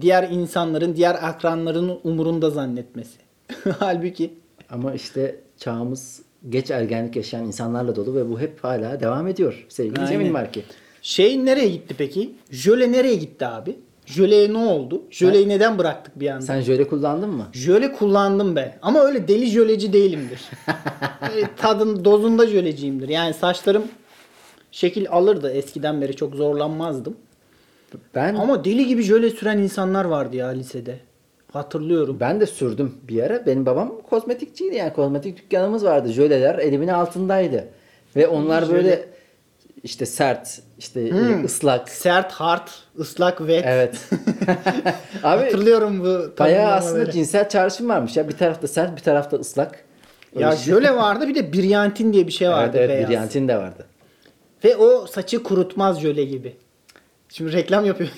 [0.01, 3.19] diğer insanların, diğer akranların umurunda zannetmesi.
[3.79, 4.35] Halbuki
[4.71, 9.99] Ama işte çağımız geç ergenlik yaşayan insanlarla dolu ve bu hep hala devam ediyor sevgili
[10.01, 10.11] Aynen.
[10.13, 10.63] Cemil Marki.
[11.03, 12.35] şey nereye gitti peki?
[12.51, 13.77] Jöle nereye gitti abi?
[14.13, 15.03] Jöleye ne oldu?
[15.11, 16.41] Jöleyi neden bıraktık bir anda?
[16.43, 17.47] Sen jöle kullandın mı?
[17.53, 18.79] Jöle kullandım ben.
[18.83, 20.41] Ama öyle deli jöleci değilimdir.
[21.29, 23.09] Böyle tadın dozunda jöleciyimdir.
[23.09, 23.83] Yani saçlarım
[24.73, 25.51] şekil alırdı.
[25.51, 27.17] Eskiden beri çok zorlanmazdım.
[28.15, 30.99] Ben Ama deli gibi jöle süren insanlar vardı ya lisede.
[31.53, 32.17] Hatırlıyorum.
[32.21, 33.47] ben de sürdüm bir ara.
[33.47, 36.13] Benim babam kozmetikçiydi yani kozmetik dükkanımız vardı.
[36.13, 37.69] Jöleler elimin altındaydı.
[38.17, 39.09] Ve onlar böyle
[39.85, 41.45] işte sert, işte Hmm.
[41.45, 41.89] ıslak.
[41.89, 42.69] Sert, hard,
[42.99, 43.65] ıslak, wet.
[43.67, 43.95] Evet.
[45.23, 48.29] Abi Hatırlıyorum bu bayağı aslında cinsel çağrışım varmış ya.
[48.29, 49.85] Bir tarafta sert, bir tarafta ıslak.
[50.39, 50.75] Ya Öyle şey.
[50.75, 53.09] jöle vardı bir de biryantin diye bir şey Evet vardı evet beyaz.
[53.11, 53.87] biryantin de vardı.
[54.65, 56.57] Ve o saçı kurutmaz jöle gibi.
[57.29, 58.11] Şimdi reklam yapıyor.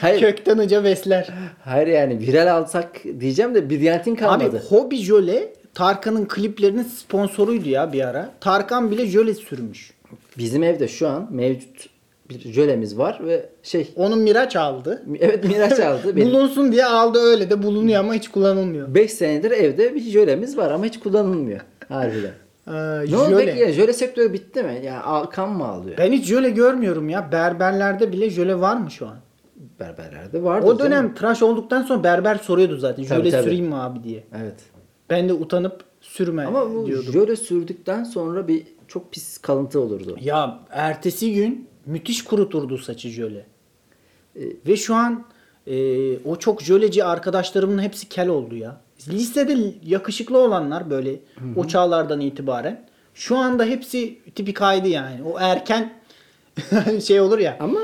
[0.00, 1.28] Hayır, Kökten uca besler.
[1.64, 4.56] hayır yani viral alsak diyeceğim de biryantin kalmadı.
[4.56, 8.30] Abi Hobi Jöle Tarkan'ın kliplerinin sponsoruydu ya bir ara.
[8.40, 9.92] Tarkan bile jöle sürmüş.
[10.38, 11.86] Bizim evde şu an mevcut
[12.30, 15.02] bir jölemiz var ve şey Onun Miraç aldı.
[15.20, 16.16] evet Miraç aldı.
[16.16, 18.94] Benim Bulunsun diye aldı öyle de bulunuyor ama hiç kullanılmıyor.
[18.94, 21.60] 5 senedir evde bir jölemiz var ama hiç kullanılmıyor.
[21.88, 22.32] Harbiden.
[22.68, 22.72] Ee,
[23.10, 23.44] Ne oldu jöle.
[23.46, 23.72] peki ya?
[23.72, 24.80] Jöle sektörü bitti mi?
[24.84, 25.98] Ya al- kan mı ağlıyor?
[25.98, 27.32] Ben hiç jöle görmüyorum ya.
[27.32, 29.16] Berberlerde bile jöle var mı şu an?
[29.80, 30.66] Berberlerde vardı.
[30.66, 33.04] O dönem tıraş olduktan sonra berber soruyordu zaten.
[33.04, 33.42] Tabii, Jöle tabii.
[33.42, 34.24] süreyim mi abi diye.
[34.42, 34.54] Evet.
[35.12, 37.12] Ben de utanıp sürme Ama bu diyordum.
[37.12, 40.16] jöle sürdükten sonra bir çok pis kalıntı olurdu.
[40.20, 43.46] Ya ertesi gün müthiş kuruturdu saçı jöle.
[44.36, 45.24] E, Ve şu an
[45.66, 45.74] e,
[46.18, 48.80] o çok jöleci arkadaşlarımın hepsi kel oldu ya.
[49.08, 51.20] Lisede yakışıklı olanlar böyle
[51.56, 55.22] o çağlardan itibaren şu anda hepsi tipi kaydı yani.
[55.22, 55.92] O erken
[57.06, 57.56] şey olur ya.
[57.60, 57.80] Ama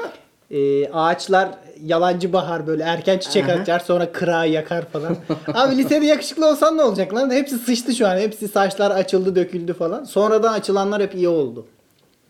[0.50, 1.50] e, ağaçlar
[1.84, 3.52] yalancı bahar böyle erken çiçek Aha.
[3.52, 5.16] açar sonra kırağı yakar falan.
[5.54, 7.30] Abi lisede yakışıklı olsan ne olacak lan?
[7.30, 8.16] Hepsi sıçtı şu an.
[8.18, 10.04] Hepsi saçlar açıldı döküldü falan.
[10.04, 11.66] Sonradan açılanlar hep iyi oldu.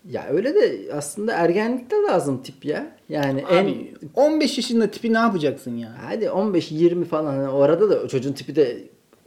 [0.09, 2.87] ya öyle de aslında ergenlikte lazım tip ya.
[3.09, 5.89] Yani en Abi 15 yaşında tipi ne yapacaksın ya?
[6.09, 8.77] hadi 15-20 falan hani o arada da çocuğun tipi de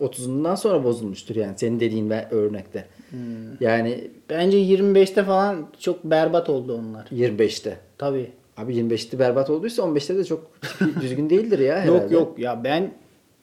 [0.01, 2.85] 30'undan sonra bozulmuştur yani senin dediğin ve örnekte.
[3.11, 3.19] Hmm.
[3.61, 7.07] Yani Bence 25'te falan çok berbat oldu onlar.
[7.07, 7.77] 25'te.
[7.99, 8.31] Tabii.
[8.57, 10.51] Abi 25'te berbat olduysa 15'te de çok
[11.01, 11.91] düzgün değildir ya herhalde.
[11.91, 12.95] Yok yok ya ben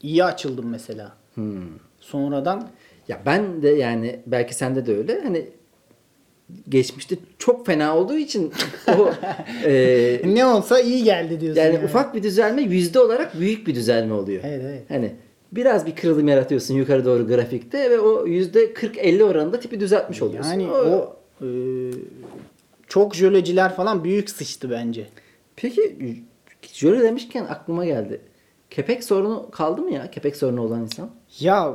[0.01, 1.11] iyi açıldım mesela.
[1.35, 1.61] Hmm.
[1.99, 2.69] Sonradan
[3.07, 5.45] Ya ben de yani belki sende de öyle hani
[6.69, 8.53] geçmişte çok fena olduğu için
[8.87, 9.11] o
[9.65, 11.61] e, ne olsa iyi geldi diyorsun.
[11.61, 14.43] yani ufak bir düzelme yüzde olarak büyük bir düzelme oluyor.
[14.45, 14.83] Evet evet.
[14.89, 15.11] Hani
[15.51, 20.51] biraz bir kırılım yaratıyorsun yukarı doğru grafikte ve o yüzde 40-50 oranında tipi düzeltmiş oluyorsun.
[20.51, 21.45] Yani o e,
[22.89, 25.07] çok jöleciler falan büyük sıçtı bence.
[25.55, 25.97] Peki
[26.73, 28.21] jöle demişken aklıma geldi.
[28.69, 30.11] Kepek sorunu kaldı mı ya?
[30.11, 31.09] Kepek sorunu olan insan.
[31.39, 31.73] Ya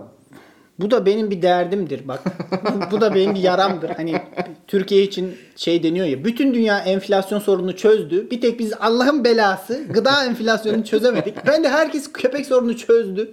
[0.79, 2.23] bu da benim bir derdimdir bak.
[2.91, 3.91] bu da benim bir yaramdır.
[3.91, 4.23] Hani
[4.67, 6.25] Türkiye için şey deniyor ya.
[6.25, 8.31] Bütün dünya enflasyon sorununu çözdü.
[8.31, 11.47] Bir tek biz Allah'ın belası gıda enflasyonunu çözemedik.
[11.47, 13.33] Ben de herkes köpek sorununu çözdü.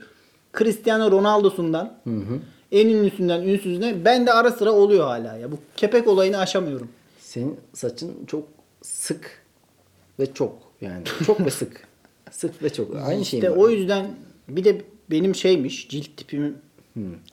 [0.58, 1.94] Cristiano Ronaldo'sundan
[2.72, 5.52] en ünlüsünden ünsüzüne ben de ara sıra oluyor hala ya.
[5.52, 6.89] Bu kepek olayını aşamıyorum.
[7.32, 8.48] Senin saçın çok
[8.82, 9.41] sık
[10.20, 11.88] ve çok yani çok ve sık.
[12.32, 12.96] Sık ve çok.
[12.96, 13.46] Aynı şey mi?
[13.46, 14.08] İşte o yüzden
[14.50, 16.58] bir de benim şeymiş cilt tipim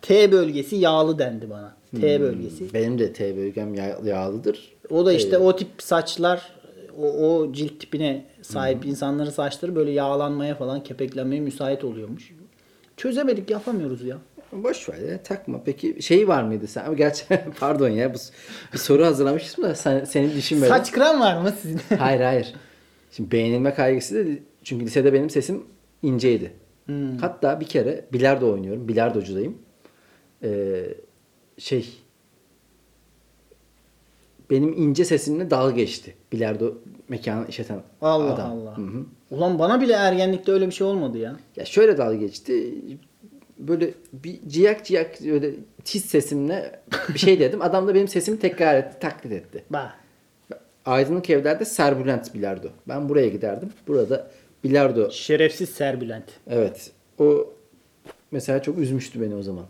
[0.03, 1.77] T bölgesi yağlı dendi bana.
[2.01, 2.75] T bölgesi.
[2.75, 4.77] Benim de T bölgem yağ- yağlıdır.
[4.91, 6.53] O da işte Ee, o tip saçlar
[6.99, 12.35] o, o cilt tipine sahip insanların saçları böyle yağlanmaya falan kepeklenmeye müsait oluyormuş.
[12.97, 14.19] Çözemedik yapamıyoruz ya.
[14.53, 15.61] Boş ver ya takma.
[15.65, 16.85] Peki şey var mıydı sen?
[16.85, 17.25] Ama Gerçi
[17.61, 18.19] pardon ya bu
[18.73, 20.69] bir soru hazırlamıştım da sen, seni düşünmedim.
[20.69, 21.81] Saç kıran var mı sizin?
[21.99, 22.55] hayır hayır.
[23.11, 24.31] Şimdi beğenilme kaygısı da
[24.65, 25.65] çünkü lisede benim sesim
[26.03, 26.53] inceydi.
[26.87, 27.19] Hmm.
[27.19, 28.89] Hatta bir kere bilardo oynuyorum.
[28.89, 29.59] Bilardocudayım.
[30.43, 30.85] Ee,
[31.59, 31.89] şey
[34.51, 36.15] benim ince sesimle dalga geçti.
[36.33, 36.75] Bilardo
[37.09, 38.51] mekanı işleten Allah adam.
[38.51, 38.79] Allah.
[38.79, 39.05] Hı.
[39.31, 41.37] Ulan bana bile ergenlikte öyle bir şey olmadı ya.
[41.57, 42.75] Ya şöyle dalga geçti.
[43.59, 45.51] Böyle bir ciyak ciyak böyle
[45.85, 46.81] tiz sesimle
[47.15, 47.63] bir şey dedim.
[47.63, 49.65] Adam da benim sesimi tekrar etti, taklit etti.
[49.71, 49.93] Bak.
[50.87, 52.69] Aydınlık evlerde serbülent bilardo.
[52.89, 53.73] Ben buraya giderdim.
[53.89, 54.31] Burada
[54.65, 55.11] bilardo.
[55.11, 56.25] Şerefsiz Serbülent.
[56.51, 56.91] Evet.
[57.19, 57.51] O
[58.31, 59.65] mesela çok üzmüştü beni o zaman.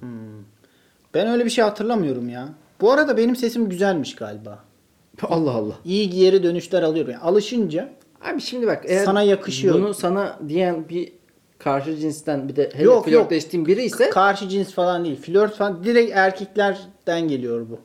[1.15, 2.49] Ben öyle bir şey hatırlamıyorum ya.
[2.81, 4.65] Bu arada benim sesim güzelmiş galiba.
[5.23, 5.75] Allah Allah.
[5.85, 7.13] İyi geri dönüşler alıyorum.
[7.13, 7.89] Yani alışınca
[8.25, 9.75] Abi şimdi bak eğer Sana yakışıyor.
[9.75, 11.13] bunu sana diyen bir
[11.59, 15.17] karşı cinsten bir de hele Yok, flörtleştiğin biri ise Karşı cins falan değil.
[15.17, 17.81] Flört falan direkt erkeklerden geliyor bu.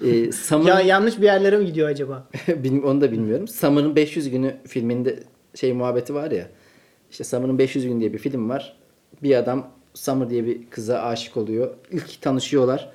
[0.06, 2.28] e, Summer'ın ya yanlış bir yerlere mi gidiyor acaba?
[2.84, 3.48] Onu da bilmiyorum.
[3.48, 5.18] Summer'ın 500 günü filminde
[5.54, 6.46] şey muhabbeti var ya.
[7.10, 8.76] İşte Summer'ın 500 gün diye bir film var.
[9.22, 11.74] Bir adam Summer diye bir kıza aşık oluyor.
[11.90, 12.92] İlk tanışıyorlar.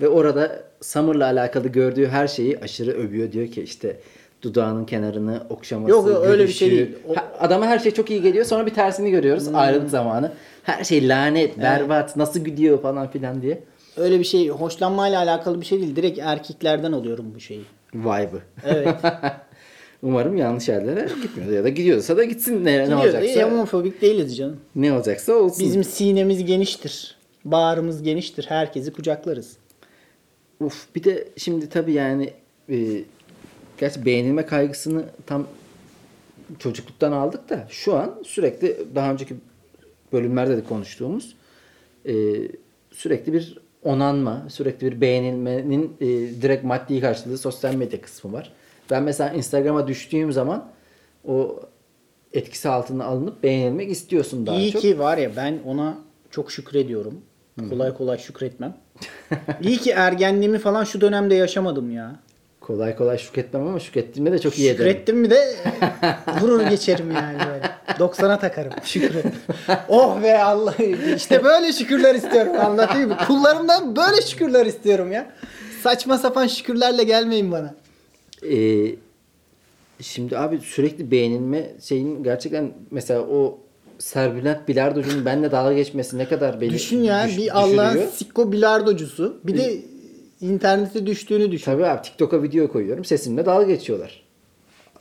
[0.00, 3.32] Ve orada Summer'la alakalı gördüğü her şeyi aşırı övüyor.
[3.32, 4.00] Diyor ki işte
[4.42, 6.88] dudağının kenarını okşaması, Yok, yok, öyle bir şey değil.
[7.08, 8.44] O- Ha, Adama her şey çok iyi geliyor.
[8.44, 10.32] Sonra bir tersini görüyoruz ayrılık zamanı.
[10.62, 13.62] Her şey lanet, berbat, nasıl gidiyor falan filan diye.
[13.96, 15.96] Öyle bir şey hoşlanmayla alakalı bir şey değil.
[15.96, 17.62] Direkt erkeklerden alıyorum bu şeyi.
[17.94, 18.40] Vibe'ı.
[18.66, 18.94] Evet.
[20.02, 21.52] Umarım yanlış yerlere gitmiyor.
[21.52, 23.42] Ya da gidiyorsa da gitsin ne, ne olacaksa.
[23.42, 24.56] Homofobik değiliz canım.
[24.76, 25.64] Ne olacaksa olsun.
[25.66, 27.16] Bizim sinemiz geniştir.
[27.44, 28.44] Bağrımız geniştir.
[28.48, 29.56] Herkesi kucaklarız.
[30.60, 32.30] Uf bir de şimdi tabii yani
[32.70, 32.76] e,
[33.80, 35.46] gerçi beğenilme kaygısını tam
[36.58, 39.34] çocukluktan aldık da şu an sürekli daha önceki
[40.12, 41.36] bölümlerde de konuştuğumuz
[42.06, 42.12] e,
[42.90, 46.06] sürekli bir onanma, sürekli bir beğenilmenin e,
[46.42, 48.52] direkt maddi karşılığı sosyal medya kısmı var.
[48.90, 50.68] Ben mesela Instagram'a düştüğüm zaman
[51.28, 51.60] o
[52.32, 54.82] etkisi altına alınıp beğenilmek istiyorsun daha İyi çok.
[54.82, 55.98] ki var ya ben ona
[56.30, 57.20] çok şükrediyorum.
[57.70, 58.76] Kolay kolay şükretmem.
[59.62, 62.20] İyi ki ergenliğimi falan şu dönemde yaşamadım ya.
[62.60, 64.90] Kolay kolay şükretmem ama şükrettiğimde de çok iyi ederim.
[64.90, 65.54] Şükrettim mi de
[66.40, 67.70] vurur geçerim yani böyle.
[67.98, 69.22] 90'a takarım şükrü.
[69.88, 70.74] oh be Allah.
[71.16, 73.16] İşte böyle şükürler istiyorum anlatayım mı?
[73.26, 75.32] Kullarımdan böyle şükürler istiyorum ya.
[75.82, 77.74] Saçma sapan şükürlerle gelmeyin bana.
[78.50, 78.86] Ee,
[80.00, 83.58] şimdi abi sürekli beğenilme şeyin gerçekten mesela o
[83.98, 89.40] Serbülent Bilardo'cunun benimle dalga geçmesi ne kadar beni Düşün ya düş- bir Allah'ın sikko bilardocusu.
[89.44, 89.78] Bir de
[90.40, 91.64] internete düştüğünü düşün.
[91.64, 94.22] Tabii abi TikTok'a video koyuyorum sesimle dalga geçiyorlar.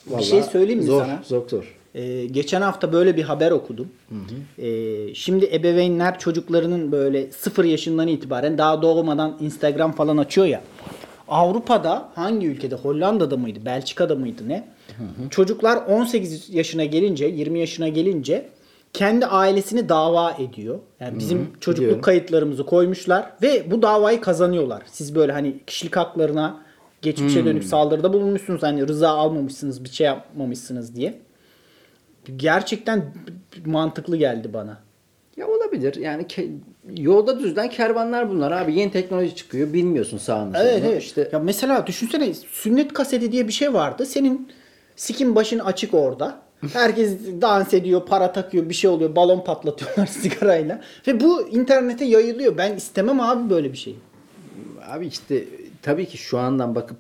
[0.07, 1.19] Vallahi şey söyleyeyim mi zor, sana?
[1.23, 1.75] Zor zor.
[1.95, 3.87] Ee, geçen hafta böyle bir haber okudum.
[4.57, 10.61] Ee, şimdi ebeveynler çocuklarının böyle sıfır yaşından itibaren daha doğmadan Instagram falan açıyor ya.
[11.27, 14.67] Avrupa'da hangi ülkede Hollanda'da mıydı Belçika'da mıydı ne?
[15.29, 18.49] Çocuklar 18 yaşına gelince 20 yaşına gelince
[18.93, 20.79] kendi ailesini dava ediyor.
[20.99, 22.01] Yani bizim çocukluk biliyorum.
[22.01, 24.81] kayıtlarımızı koymuşlar ve bu davayı kazanıyorlar.
[24.85, 26.61] Siz böyle hani kişilik haklarına
[27.01, 28.63] geçmişe dönük saldırıda bulunmuşsunuz.
[28.63, 31.19] Hani rıza almamışsınız, bir şey yapmamışsınız diye.
[32.37, 33.13] Gerçekten
[33.65, 34.77] mantıklı geldi bana.
[35.37, 35.95] Ya olabilir.
[35.95, 36.57] Yani ke-
[36.97, 38.75] yolda düzden kervanlar bunlar abi.
[38.75, 39.73] Yeni teknoloji çıkıyor.
[39.73, 40.57] Bilmiyorsun sağını.
[40.57, 41.03] Evet evet.
[41.03, 44.05] İşte Ya mesela düşünsene sünnet kaseti diye bir şey vardı.
[44.05, 44.51] Senin
[44.95, 46.41] sikin başın açık orada.
[46.73, 50.81] Herkes dans ediyor, para takıyor, bir şey oluyor, balon patlatıyorlar sigarayla.
[51.07, 52.57] Ve bu internete yayılıyor.
[52.57, 53.95] Ben istemem abi böyle bir şey.
[54.87, 55.43] Abi işte
[55.81, 56.97] tabii ki şu andan bakıp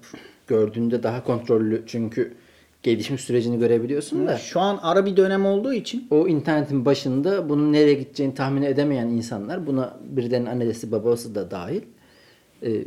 [0.47, 2.33] gördüğünde daha kontrollü çünkü
[2.83, 7.73] gelişim sürecini görebiliyorsun da Şu an ara bir dönem olduğu için o internetin başında bunun
[7.73, 11.81] nereye gideceğini tahmin edemeyen insanlar buna birden annesi babası da dahil
[12.63, 12.83] e,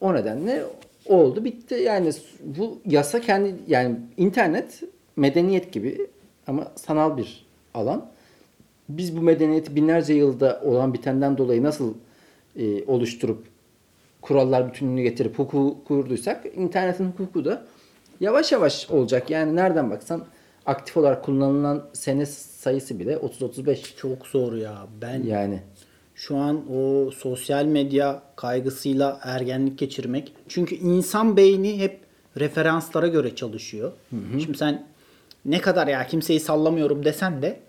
[0.00, 0.64] o nedenle
[1.06, 2.10] oldu bitti yani
[2.44, 4.82] bu yasa kendi yani internet
[5.16, 6.06] medeniyet gibi
[6.46, 8.06] ama sanal bir alan
[8.88, 11.94] biz bu medeniyeti binlerce yılda olan bitenden dolayı nasıl
[12.56, 13.44] e, oluşturup
[14.22, 17.66] kurallar bütünlüğünü getirip hukuku kurduysak internetin hukuku da
[18.20, 19.30] yavaş yavaş olacak.
[19.30, 20.24] Yani nereden baksan
[20.66, 23.96] aktif olarak kullanılan sene sayısı bile 30-35.
[23.96, 24.86] çok zor ya.
[25.02, 25.60] Ben Yani
[26.14, 30.32] Şu an o sosyal medya kaygısıyla ergenlik geçirmek.
[30.48, 32.00] Çünkü insan beyni hep
[32.36, 33.92] referanslara göre çalışıyor.
[34.44, 34.86] Şimdi sen
[35.44, 37.60] ne kadar ya kimseyi sallamıyorum desen de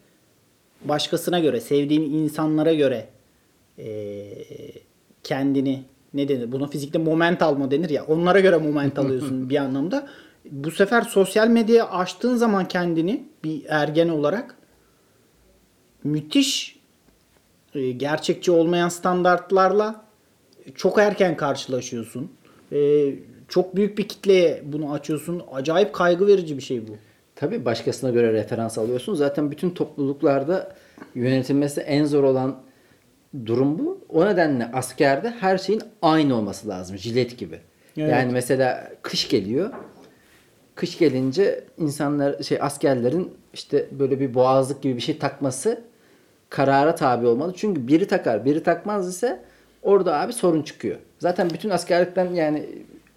[0.86, 3.08] başkasına göre, sevdiğin insanlara göre
[3.78, 4.46] eee,
[5.24, 5.84] kendini
[6.14, 6.52] ne denir?
[6.52, 8.06] Buna fizikte moment alma denir ya.
[8.06, 10.08] Onlara göre moment alıyorsun bir anlamda.
[10.52, 14.56] Bu sefer sosyal medyaya açtığın zaman kendini bir ergen olarak
[16.04, 16.80] müthiş
[17.76, 20.06] e, gerçekçi olmayan standartlarla
[20.76, 22.32] çok erken karşılaşıyorsun.
[22.72, 23.10] E,
[23.48, 25.42] çok büyük bir kitleye bunu açıyorsun.
[25.52, 26.92] Acayip kaygı verici bir şey bu.
[27.44, 29.14] Tabii başkasına göre referans alıyorsun.
[29.14, 30.76] Zaten bütün topluluklarda
[31.16, 32.56] yönetilmesi en zor olan
[33.46, 34.06] durum bu.
[34.10, 36.98] O nedenle askerde her şeyin aynı olması lazım.
[36.98, 37.60] Jilet gibi.
[37.98, 38.12] Evet.
[38.12, 39.70] Yani mesela kış geliyor.
[40.76, 45.82] Kış gelince insanlar şey askerlerin işte böyle bir boğazlık gibi bir şey takması
[46.50, 47.54] karara tabi olmalı.
[47.56, 49.40] Çünkü biri takar, biri takmaz ise
[49.82, 50.98] orada abi sorun çıkıyor.
[51.20, 52.66] Zaten bütün askerlikten yani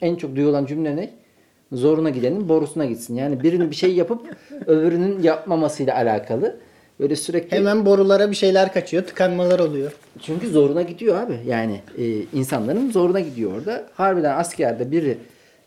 [0.01, 1.26] en çok duyulan cümle ne?
[1.73, 3.15] Zoruna gidenin borusuna gitsin.
[3.15, 4.21] Yani birinin bir şey yapıp
[4.67, 6.57] öbürünün yapmamasıyla alakalı.
[7.01, 9.03] Böyle sürekli Hemen borulara bir şeyler kaçıyor.
[9.03, 9.93] Tıkanmalar oluyor.
[10.23, 11.39] çünkü zoruna gidiyor abi.
[11.47, 13.85] Yani e, insanların zoruna gidiyor orada.
[13.95, 15.19] Harbiden askerde biri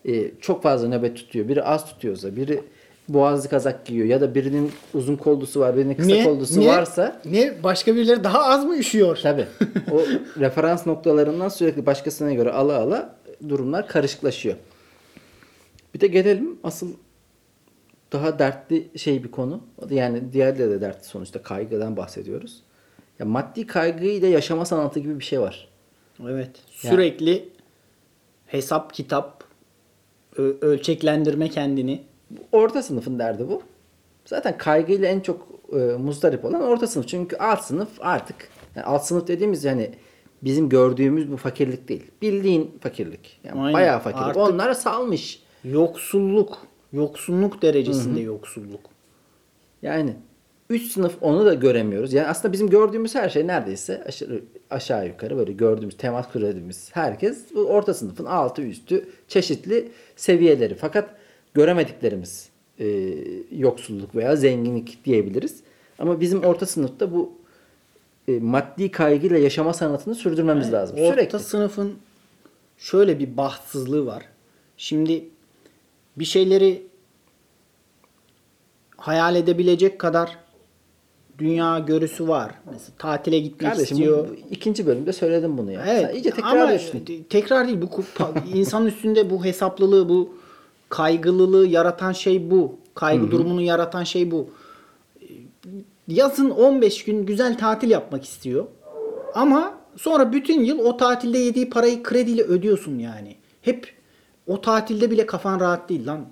[0.05, 2.61] e, çok fazla nöbet tutuyor, biri az tutuyorsa, biri
[3.09, 6.23] boğazlı kazak giyiyor ya da birinin uzun kollusu var, birinin kısa Ne?
[6.23, 6.67] kollusu Ne?
[6.67, 7.53] varsa Ne?
[7.63, 9.19] Başka birileri daha az mı üşüyor?
[9.23, 9.45] tabi
[9.91, 10.01] o
[10.39, 13.15] referans noktalarından sürekli başkasına göre ala ala
[13.49, 14.55] durumlar karışıklaşıyor.
[15.93, 16.93] Bir de gelelim asıl
[18.11, 19.61] daha dertli şey bir konu.
[19.89, 22.63] Yani diğerleri de dertli sonuçta kaygıdan bahsediyoruz.
[23.19, 25.67] Ya maddi kaygıyla yaşama sanatı gibi bir şey var.
[26.23, 26.51] Evet.
[26.83, 27.49] Yani- Sürekli
[28.47, 29.43] hesap kitap
[30.61, 32.03] ölçeklendirme kendini.
[32.51, 33.61] Orta sınıfın derdi bu.
[34.25, 37.07] Zaten kaygıyla en çok e, muzdarip olan orta sınıf.
[37.07, 38.35] Çünkü alt sınıf artık
[38.75, 39.91] yani alt sınıf dediğimiz yani
[40.41, 42.03] bizim gördüğümüz bu fakirlik değil.
[42.21, 43.39] Bildiğin fakirlik.
[43.43, 43.73] Yani Aynen.
[43.73, 44.25] bayağı fakirlik.
[44.25, 45.43] Artık- Onlar salmış.
[45.63, 46.57] Yoksulluk.
[46.93, 48.79] Yoksunluk derecesinde yoksulluk.
[49.81, 50.15] Yani
[50.69, 52.13] üst sınıf onu da göremiyoruz.
[52.13, 57.45] Yani aslında bizim gördüğümüz her şey neredeyse aşağı, aşağı yukarı böyle gördüğümüz, temas kurduğumuz herkes
[57.55, 60.75] bu orta sınıfın altı üstü çeşitli seviyeleri.
[60.75, 61.09] Fakat
[61.53, 63.15] göremediklerimiz e,
[63.51, 65.59] yoksulluk veya zenginlik diyebiliriz.
[65.99, 67.33] Ama bizim orta sınıfta bu
[68.27, 70.97] e, maddi kaygıyla yaşama sanatını sürdürmemiz lazım.
[70.99, 71.39] Orta Sürekli.
[71.39, 71.93] sınıfın
[72.77, 74.23] şöyle bir bahtsızlığı var.
[74.77, 75.25] Şimdi
[76.19, 76.87] bir şeyleri
[78.97, 80.37] hayal edebilecek kadar
[81.37, 82.51] dünya görüsü var.
[82.71, 84.29] Mesela tatile gitmek Kardeşim istiyor.
[84.29, 85.85] bu, ikinci bölümde söyledim bunu ya.
[85.87, 86.05] Evet.
[86.07, 86.77] Sen iyice tekrar ama
[87.29, 87.81] tekrar değil.
[87.81, 90.33] Bu kupa- insan üstünde bu hesaplılığı, bu
[90.89, 92.75] kaygılılığı yaratan şey bu.
[92.95, 94.49] Kaygı durumunu yaratan şey bu.
[96.07, 98.65] Yazın 15 gün güzel tatil yapmak istiyor.
[99.33, 103.35] Ama sonra bütün yıl o tatilde yediği parayı krediyle ödüyorsun yani.
[103.61, 103.93] Hep
[104.49, 106.25] o tatilde bile kafan rahat değil lan.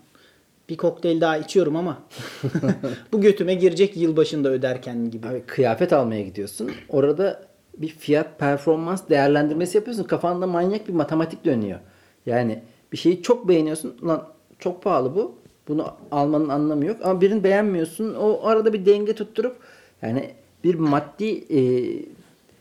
[0.70, 1.98] Bir kokteyl daha içiyorum ama
[3.12, 5.28] bu götüme girecek yılbaşında öderken gibi.
[5.28, 6.72] Abi kıyafet almaya gidiyorsun.
[6.90, 7.44] Orada
[7.78, 10.04] bir fiyat performans değerlendirmesi yapıyorsun.
[10.04, 11.80] Kafanda manyak bir matematik dönüyor.
[12.26, 13.98] Yani bir şeyi çok beğeniyorsun.
[14.04, 14.28] Lan
[14.60, 15.36] çok pahalı bu.
[15.68, 16.98] Bunu almanın anlamı yok.
[17.04, 18.14] Ama birini beğenmiyorsun.
[18.14, 19.56] O arada bir denge tutturup
[20.02, 20.32] yani
[20.64, 21.60] bir maddi e,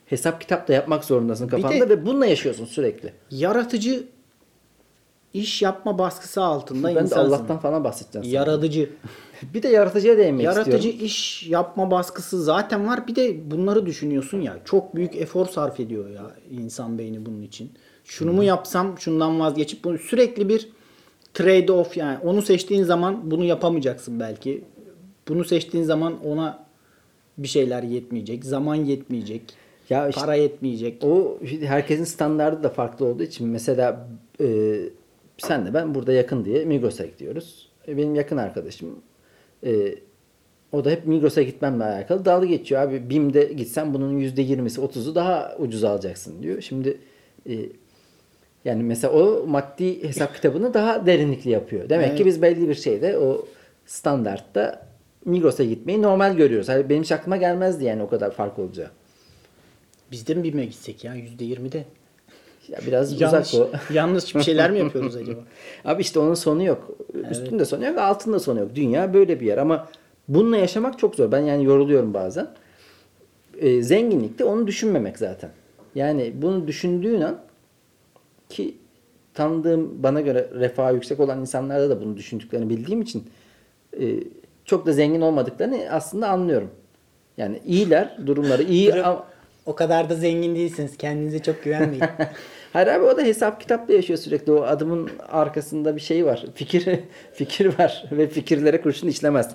[0.07, 3.13] hesap kitap da yapmak zorundasın kafanda de- ve bununla yaşıyorsun sürekli.
[3.31, 4.05] Yaratıcı
[5.41, 7.31] iş yapma baskısı altında Ben de insansın.
[7.31, 8.35] Allah'tan falan bahsedeceğim.
[8.37, 8.91] Yaratıcı.
[9.55, 11.01] Bir de yaratıcıya değinmek Yaratıcı istiyorum.
[11.07, 13.07] iş yapma baskısı zaten var.
[13.09, 14.59] Bir de bunları düşünüyorsun ya.
[14.65, 17.71] Çok büyük efor sarf ediyor ya insan beyni bunun için.
[18.05, 20.69] Şunu mu yapsam şundan vazgeçip bunu sürekli bir
[21.35, 22.19] trade off yani.
[22.25, 24.65] Onu seçtiğin zaman bunu yapamayacaksın belki.
[25.29, 26.67] Bunu seçtiğin zaman ona
[27.39, 28.45] bir şeyler yetmeyecek.
[28.45, 29.43] Zaman yetmeyecek.
[29.91, 31.05] Ya işte- para yetmeyecek.
[31.05, 34.09] O herkesin standardı da farklı olduğu için mesela
[34.41, 34.77] e,
[35.39, 37.69] sen de ben burada yakın diye Migros'a gidiyoruz.
[37.89, 39.01] E, benim yakın arkadaşım
[39.67, 39.95] e,
[40.73, 42.83] o da hep Migros'a gitmemle alakalı dalga geçiyor.
[42.83, 46.61] Abi BİM'de gitsen bunun %20'si 30'u daha ucuz alacaksın diyor.
[46.61, 46.99] Şimdi
[47.49, 47.55] e,
[48.65, 51.89] yani mesela o maddi hesap kitabını daha derinlikli yapıyor.
[51.89, 52.27] Demek ki Evet.
[52.27, 53.47] biz belli bir şeyde o
[53.87, 54.87] standartta
[55.25, 56.69] Migros'a gitmeyi normal görüyoruz.
[56.69, 58.91] Hani benim hiç aklıma gelmezdi yani o kadar fark olacağı.
[60.13, 61.85] Biz de mi BİM'e gitsek ya %20'de?
[62.69, 63.71] Ya biraz Yanlış, uzak o.
[63.95, 65.41] yanlış bir şeyler mi yapıyoruz acaba?
[65.85, 66.99] Abi işte onun sonu yok.
[67.31, 68.71] Üstünde sonu yok, altında sonu yok.
[68.75, 69.89] Dünya böyle bir yer ama
[70.29, 71.33] bununla yaşamak çok zor.
[71.33, 72.49] Ben yani yoruluyorum bazen.
[73.59, 75.51] Ee, zenginlik de onu düşünmemek zaten.
[75.95, 77.39] Yani bunu düşündüğün an
[78.49, 78.77] ki
[79.35, 83.25] tanıdığım bana göre refahı yüksek olan insanlarda da bunu düşündüklerini bildiğim için
[84.01, 84.05] e,
[84.65, 86.71] çok da zengin olmadıklarını aslında anlıyorum.
[87.37, 88.93] Yani iyiler, durumları iyi
[89.67, 90.97] O kadar da zengin değilsiniz.
[90.97, 92.05] Kendinize çok güvenmeyin.
[92.77, 94.53] Hayır abi o da hesap kitapla yaşıyor sürekli.
[94.53, 96.47] O adımın arkasında bir şey var.
[96.55, 97.01] Fikir
[97.33, 99.55] fikir var ve fikirlere kurşun işlemez.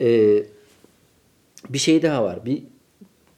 [0.00, 0.42] Ee,
[1.68, 2.44] bir şey daha var.
[2.44, 2.62] Bir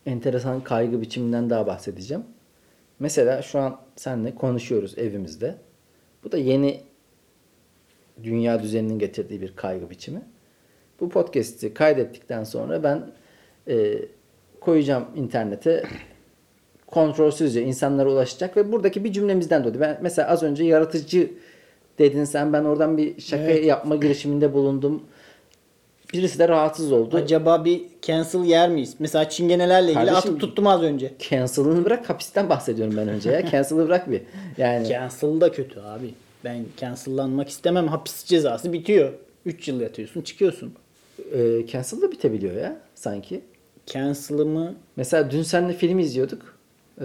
[0.06, 2.24] enteresan kaygı biçiminden daha bahsedeceğim.
[2.98, 5.54] Mesela şu an seninle konuşuyoruz evimizde.
[6.24, 6.80] Bu da yeni
[8.22, 10.22] dünya düzeninin getirdiği bir kaygı biçimi.
[11.00, 13.10] Bu podcast'i kaydettikten sonra ben
[13.68, 13.98] e,
[14.60, 15.84] koyacağım internete
[16.86, 19.80] kontrolsüzce insanlara ulaşacak ve buradaki bir cümlemizden doğdu.
[19.80, 21.30] Ben mesela az önce yaratıcı
[21.98, 23.64] dedin sen ben oradan bir şaka Evet.
[23.64, 25.02] yapma girişiminde bulundum.
[26.12, 27.16] Birisi de rahatsız oldu.
[27.16, 28.94] Acaba bir cancel yer miyiz?
[28.98, 31.12] Mesela çingenelerle ilgili Kardeşim- atıp tuttum az önce.
[31.30, 33.46] Cancel'ını bırak hapisten bahsediyorum ben önce ya.
[33.50, 34.22] Cancel'ı bırak bir.
[34.58, 36.14] Yani Cancel da kötü abi.
[36.44, 37.88] Ben cancellanmak istemem.
[37.88, 39.12] Hapis cezası bitiyor.
[39.46, 40.74] 3 yıl yatıyorsun çıkıyorsun.
[41.32, 43.40] e, cancel da bitebiliyor ya sanki.
[43.86, 46.53] Cancel'ımı Mesela dün seninle film izliyorduk.
[47.00, 47.04] Ee,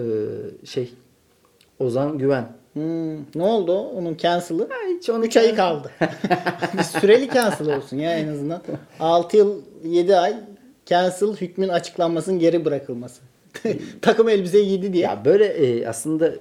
[0.64, 0.92] şey
[1.78, 2.48] Ozan Güven.
[2.72, 4.68] hmm, ne oldu onun cancel'ı?
[4.98, 5.90] Hiç onu 3 ayı kaldı.
[6.78, 8.62] bir süreli cancel olsun ya en azından.
[9.00, 10.36] 6 yıl 7 ay
[10.86, 13.22] cancel hükmün açıklanmasının geri bırakılması.
[14.02, 15.02] Takım elbise giydi diye.
[15.02, 16.32] Ya böyle e, aslında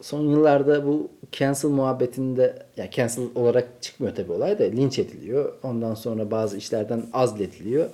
[0.00, 5.52] son yıllarda bu cancel muhabbetinde ya cancel olarak çıkmıyor tabii olay da linç ediliyor.
[5.62, 7.90] Ondan sonra bazı işlerden azlediliyor.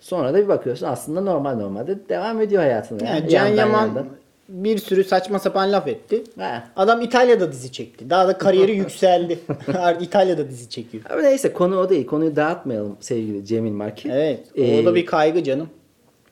[0.00, 3.08] Sonra da bir bakıyorsun aslında normal normalde devam ediyor hayatına.
[3.08, 4.06] Yani Yani Can Yaman yandan.
[4.50, 6.24] Bir sürü saçma sapan laf etti.
[6.38, 6.68] Ha.
[6.76, 8.10] Adam İtalya'da dizi çekti.
[8.10, 9.38] Daha da kariyeri yükseldi.
[10.00, 11.04] İtalya'da dizi çekiyor.
[11.10, 12.06] Ama neyse konu o değil.
[12.06, 14.08] Konuyu dağıtmayalım sevgili Cemil Marki.
[14.12, 14.40] Evet.
[14.54, 15.68] Ee, o da bir kaygı canım.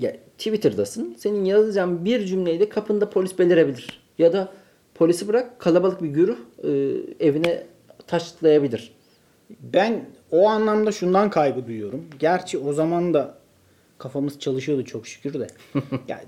[0.00, 1.16] Ya Twitter'dasın.
[1.18, 4.00] Senin yazacağın bir cümleyle kapında polis belirebilir.
[4.18, 4.48] Ya da
[4.94, 6.68] polisi bırak kalabalık bir güruh e,
[7.26, 7.66] evine
[8.06, 8.92] taşlayabilir.
[9.60, 12.04] Ben o anlamda şundan kaygı duyuyorum.
[12.18, 13.38] Gerçi o zaman da
[13.98, 15.46] kafamız çalışıyordu çok şükür de.
[16.08, 16.20] ya,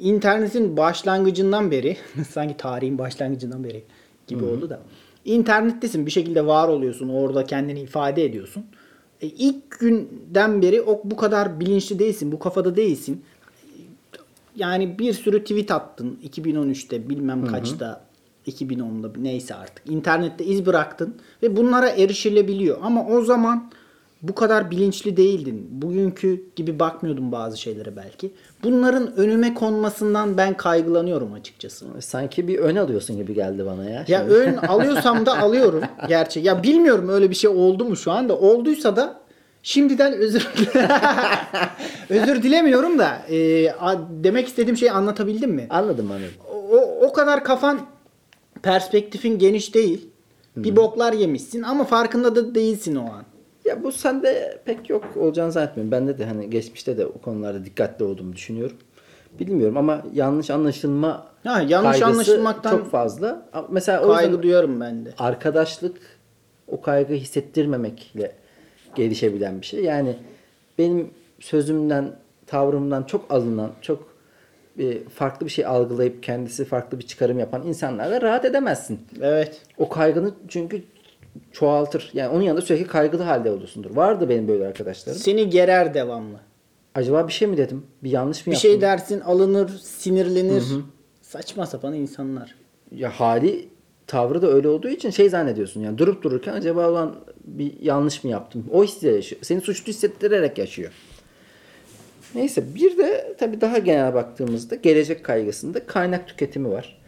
[0.00, 1.96] internetin başlangıcından beri
[2.30, 3.84] sanki tarihin başlangıcından beri
[4.26, 4.80] gibi oldu da.
[5.24, 7.08] İnternettesin bir şekilde var oluyorsun.
[7.08, 8.64] Orada kendini ifade ediyorsun.
[9.20, 12.32] E, ilk günden beri o bu kadar bilinçli değilsin.
[12.32, 13.24] Bu kafada değilsin.
[14.56, 18.04] Yani bir sürü tweet attın 2013'te bilmem kaçta
[18.46, 19.90] 2010'da neyse artık.
[19.90, 22.78] İnternette iz bıraktın ve bunlara erişilebiliyor.
[22.82, 23.70] Ama o zaman
[24.22, 25.68] bu kadar bilinçli değildin.
[25.70, 28.32] Bugünkü gibi bakmıyordun bazı şeylere belki.
[28.64, 31.86] Bunların önüme konmasından ben kaygılanıyorum açıkçası.
[32.00, 34.04] Sanki bir ön alıyorsun gibi geldi bana ya.
[34.08, 34.34] Ya Şimdi.
[34.34, 36.40] ön alıyorsam da alıyorum gerçi.
[36.40, 38.38] Ya bilmiyorum öyle bir şey oldu mu şu anda.
[38.38, 39.20] Olduysa da
[39.62, 40.48] şimdiden özür
[42.08, 45.66] özür dilemiyorum da e, a- demek istediğim şeyi anlatabildim mi?
[45.70, 46.34] Anladım anladım.
[46.72, 47.80] O, o kadar kafan
[48.62, 50.06] perspektifin geniş değil.
[50.56, 53.22] Bir boklar yemişsin ama farkında da değilsin o an.
[53.70, 55.92] Ya bu sende pek yok olacağını zannetmiyorum.
[55.92, 58.76] Bende de hani geçmişte de o konularda dikkatli olduğumu düşünüyorum.
[59.40, 63.46] Bilmiyorum ama yanlış anlaşılma Ha, yanlış anlaşılmaktan çok fazla.
[63.70, 65.10] Mesela o Kaygı duyuyorum ben de.
[65.18, 65.96] arkadaşlık
[66.68, 68.32] o kaygı hissettirmemekle
[68.94, 69.84] gelişebilen bir şey.
[69.84, 70.16] Yani
[70.78, 71.10] benim
[71.40, 72.12] sözümden,
[72.46, 74.14] tavrımdan çok alınan, çok
[74.78, 79.00] e, farklı bir şey algılayıp kendisi farklı bir çıkarım yapan insanlarla rahat edemezsin.
[79.22, 79.60] Evet.
[79.78, 80.82] O kaygını çünkü
[81.52, 82.10] çoğaltır.
[82.14, 83.96] Yani onun yanında sürekli kaygılı halde olursundur.
[83.96, 85.18] Vardı benim böyle arkadaşlarım.
[85.18, 86.36] Seni gerer devamlı.
[86.94, 87.82] Acaba bir şey mi dedim?
[88.04, 88.70] Bir yanlış mı Bir yaptım?
[88.70, 90.64] şey dersin alınır, sinirlenir.
[91.22, 92.54] Saçma sapan insanlar.
[92.92, 93.68] Ya hali
[94.06, 95.80] tavrı da öyle olduğu için şey zannediyorsun.
[95.80, 98.64] Yani durup dururken acaba ulan bir yanlış mı yaptım?
[98.72, 99.42] O hisle yaşıyor.
[99.44, 100.92] Seni suçlu hissettirerek yaşıyor.
[102.34, 107.00] Neyse bir de tabii daha genel baktığımızda gelecek kaygısında kaynak tüketimi var.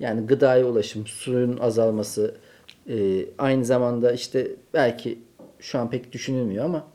[0.00, 2.34] Yani gıdaya ulaşım, suyun azalması,
[2.90, 5.18] e, aynı zamanda işte belki
[5.58, 6.86] şu an pek düşünülmüyor ama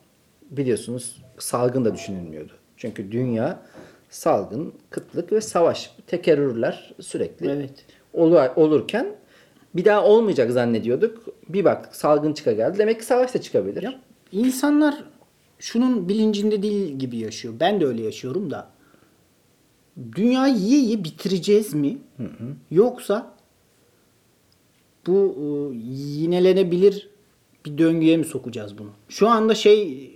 [0.52, 2.52] biliyorsunuz salgın da düşünülmüyordu.
[2.78, 3.60] Çünkü dünya
[4.10, 7.86] salgın, kıtlık ve savaş tekerrürler sürekli Evet.
[8.14, 9.08] olur, olurken
[9.76, 11.26] bir daha olmayacak zannediyorduk.
[11.50, 12.78] Bir bak salgın çıka geldi.
[12.78, 13.84] Demek ki savaş da çıkabilir.
[13.84, 14.00] Ya,
[14.32, 15.04] insanlar
[15.60, 17.54] şunun bilincinde değil gibi yaşıyor.
[17.60, 18.68] Ben de öyle yaşıyorum da.
[20.16, 21.98] Dünyayı yiye yiye bitireceğiz mi?
[22.72, 23.35] Yoksa
[25.08, 27.10] bu e, yinelenebilir
[27.66, 28.90] bir döngüye mi sokacağız bunu?
[29.10, 30.12] Şu anda şey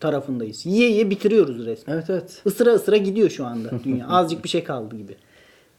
[0.00, 0.66] tarafındayız.
[0.66, 1.94] Yiye yiye bitiriyoruz resmen.
[1.94, 2.42] Evet evet.
[2.44, 4.06] Isıra ısıra gidiyor şu anda dünya.
[4.08, 5.16] Azıcık bir şey kaldı gibi.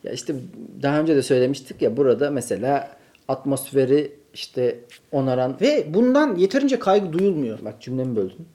[0.03, 0.35] Ya işte
[0.81, 2.89] daha önce de söylemiştik ya burada mesela
[3.27, 4.79] atmosferi işte
[5.11, 7.59] onaran Ve bundan yeterince kaygı duyulmuyor.
[7.65, 8.45] bak cümlemi böldün.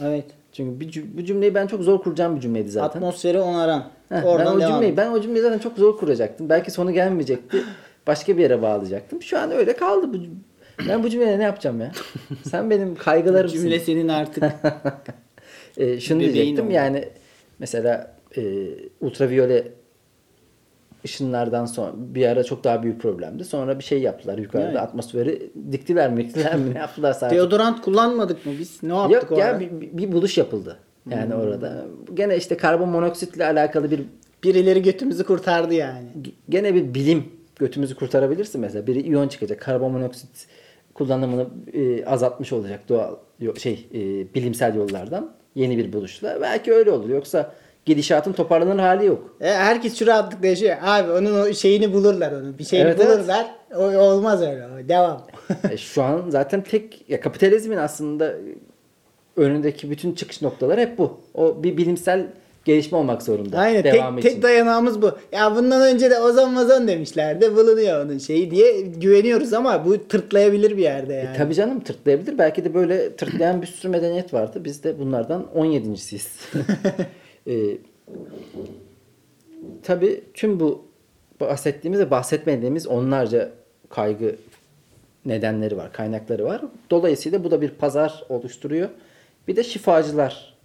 [0.00, 0.24] Evet.
[0.52, 2.98] Çünkü bir cüm- bu cümleyi ben çok zor kuracağım bir cümleydi zaten.
[2.98, 3.80] Atmosferi onaran.
[4.08, 4.72] Heh, ben Oradan o devam.
[4.72, 6.48] cümleyi ben o cümleyi zaten çok zor kuracaktım.
[6.48, 7.62] Belki sonu gelmeyecekti.
[8.08, 9.22] Başka bir yere bağlayacaktım.
[9.22, 10.16] Şu an öyle kaldı bu.
[10.88, 11.92] Ben bu cümleyle ne yapacağım ya?
[12.50, 13.58] Sen benim kaygılarımsın.
[13.62, 14.44] Cümle senin artık.
[15.76, 16.74] E, şunu Bebeğin diyecektim oldu.
[16.74, 17.04] yani
[17.58, 18.42] mesela e,
[19.00, 19.68] ultraviyole
[21.04, 23.44] ışınlardan sonra bir ara çok daha büyük problemdi.
[23.44, 24.80] Sonra bir şey yaptılar yukarıda Evet.
[24.80, 27.36] atmosferi diktiler mi diktiler mi ne yaptılar sadece.
[27.36, 28.82] Deodorant kullanmadık mı biz?
[28.82, 30.76] Ne yaptık Yok o ya bir- bir buluş yapıldı.
[31.10, 31.40] Yani Hmm.
[31.40, 31.84] orada.
[32.14, 34.00] Gene işte karbon monoksitle alakalı bir
[34.44, 36.06] Birileri götümüzü kurtardı yani.
[36.48, 37.24] gene bir bilim
[37.58, 38.86] götümüzü kurtarabilirsin mesela.
[38.86, 39.60] Biri iyon çıkacak.
[39.60, 40.46] Karbon monoksit
[40.94, 43.16] kullanımını e, azaltmış olacak doğal
[43.58, 43.98] şey e,
[44.34, 46.38] bilimsel yollardan yeni bir buluşla.
[46.40, 47.08] Belki öyle olur.
[47.08, 47.52] Yoksa
[47.86, 49.36] gidişatın toparlanır hali yok.
[49.40, 50.76] E, herkes şu rahatlıkla yaşıyor.
[50.82, 52.58] Abi onun o şeyini bulurlar onun.
[52.58, 53.18] Bir şeyini Evet, evet.
[53.18, 53.46] bulurlar.
[53.76, 54.88] O, olmaz öyle.
[54.88, 55.26] Devam.
[55.70, 58.34] E, şu an zaten tek ya kapitalizmin aslında
[59.36, 61.20] önündeki bütün çıkış noktaları hep bu.
[61.34, 62.26] O bir bilimsel
[62.68, 63.58] gelişme olmak zorunda.
[63.58, 64.34] Aynen Devam tek, için.
[64.34, 65.10] tek dayanağımız bu.
[65.32, 67.56] Ya bundan önce de ozon mazon demişlerdi.
[67.56, 71.34] Bulunuyor onun şeyi diye güveniyoruz ama bu tırtlayabilir bir yerde yani.
[71.34, 72.38] E, tabii canım tırtlayabilir.
[72.38, 74.64] Belki de böyle tırtlayan bir sürü medeniyet vardı.
[74.64, 76.40] Biz de bunlardan 17.siyiz.
[77.46, 77.54] e,
[79.82, 80.84] tabii tüm bu
[81.40, 83.50] bahsettiğimiz ve bahsetmediğimiz onlarca
[83.88, 84.36] kaygı
[85.26, 86.62] nedenleri var, kaynakları var.
[86.90, 88.88] Dolayısıyla bu da bir pazar oluşturuyor.
[89.48, 90.57] Bir de şifacılar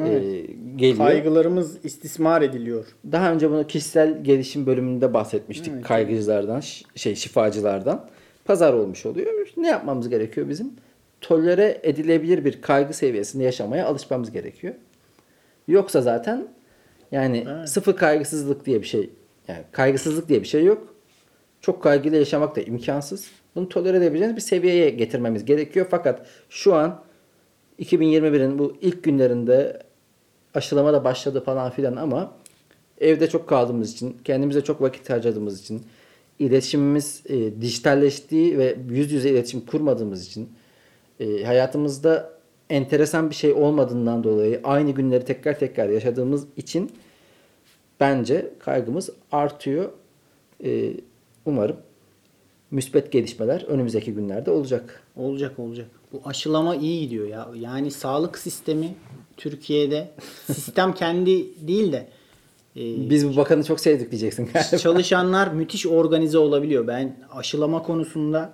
[0.00, 0.22] Evet.
[0.22, 0.96] e, geliyor.
[0.96, 2.84] Kaygılarımız istismar ediliyor.
[3.12, 5.72] Daha önce bunu kişisel gelişim bölümünde bahsetmiştik.
[5.74, 5.84] Evet.
[5.84, 6.62] Kaygıcılardan,
[6.94, 8.08] şey şifacılardan.
[8.44, 9.26] Pazar olmuş oluyor.
[9.56, 10.72] Ne yapmamız gerekiyor bizim?
[11.20, 14.74] Tolere edilebilir bir kaygı seviyesinde yaşamaya alışmamız gerekiyor.
[15.68, 16.48] Yoksa zaten
[17.12, 17.68] yani Evet.
[17.68, 19.10] sıfır kaygısızlık diye bir şey
[19.48, 20.94] yani kaygısızlık diye bir şey yok.
[21.60, 23.30] Çok kaygıyla yaşamak da imkansız.
[23.54, 25.86] Bunu tolere edebileceğiniz bir seviyeye getirmemiz gerekiyor.
[25.90, 27.02] Fakat şu an
[27.80, 29.82] 2021'in bu ilk günlerinde
[30.56, 32.32] aşılama da başladı falan filan ama
[33.00, 35.82] evde çok kaldığımız için, kendimize çok vakit harcadığımız için,
[36.38, 40.48] iletişimimiz e, dijitalleştiği ve yüz yüze iletişim kurmadığımız için,
[41.20, 42.36] e, hayatımızda
[42.70, 46.90] enteresan bir şey olmadığından dolayı aynı günleri tekrar tekrar yaşadığımız için
[48.00, 49.90] bence kaygımız artıyor.
[50.64, 50.92] E,
[51.46, 51.76] umarım
[52.70, 55.02] müspet gelişmeler önümüzdeki günlerde olacak.
[55.16, 55.86] Olacak olacak.
[56.12, 57.48] Bu aşılama iyi gidiyor ya.
[57.54, 58.94] Yani sağlık sistemi
[59.36, 60.10] Türkiye'de
[60.46, 62.06] sistem kendi değil de
[62.76, 64.78] e, Biz bu bakanı çok sevdik diyeceksin galiba.
[64.78, 66.86] çalışanlar müthiş organize olabiliyor.
[66.86, 68.52] Ben aşılama konusunda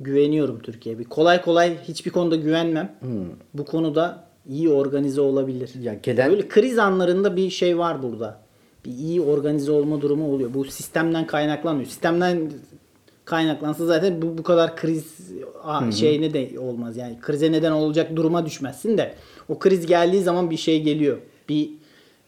[0.00, 0.98] güveniyorum Türkiye'ye.
[0.98, 2.96] Bir kolay kolay hiçbir konuda güvenmem.
[3.54, 5.70] Bu konuda iyi organize olabilir.
[5.82, 8.40] Ya gelen Böyle kriz anlarında bir şey var burada.
[8.84, 10.54] Bir iyi organize olma durumu oluyor.
[10.54, 11.88] Bu sistemden kaynaklanmıyor.
[11.88, 12.50] Sistemden
[13.24, 15.04] kaynaklansa zaten bu bu kadar kriz
[15.64, 16.96] a, şeyine de olmaz.
[16.96, 19.14] Yani krize neden olacak duruma düşmezsin de
[19.48, 21.18] o kriz geldiği zaman bir şey geliyor.
[21.48, 21.70] Bir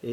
[0.04, 0.10] e,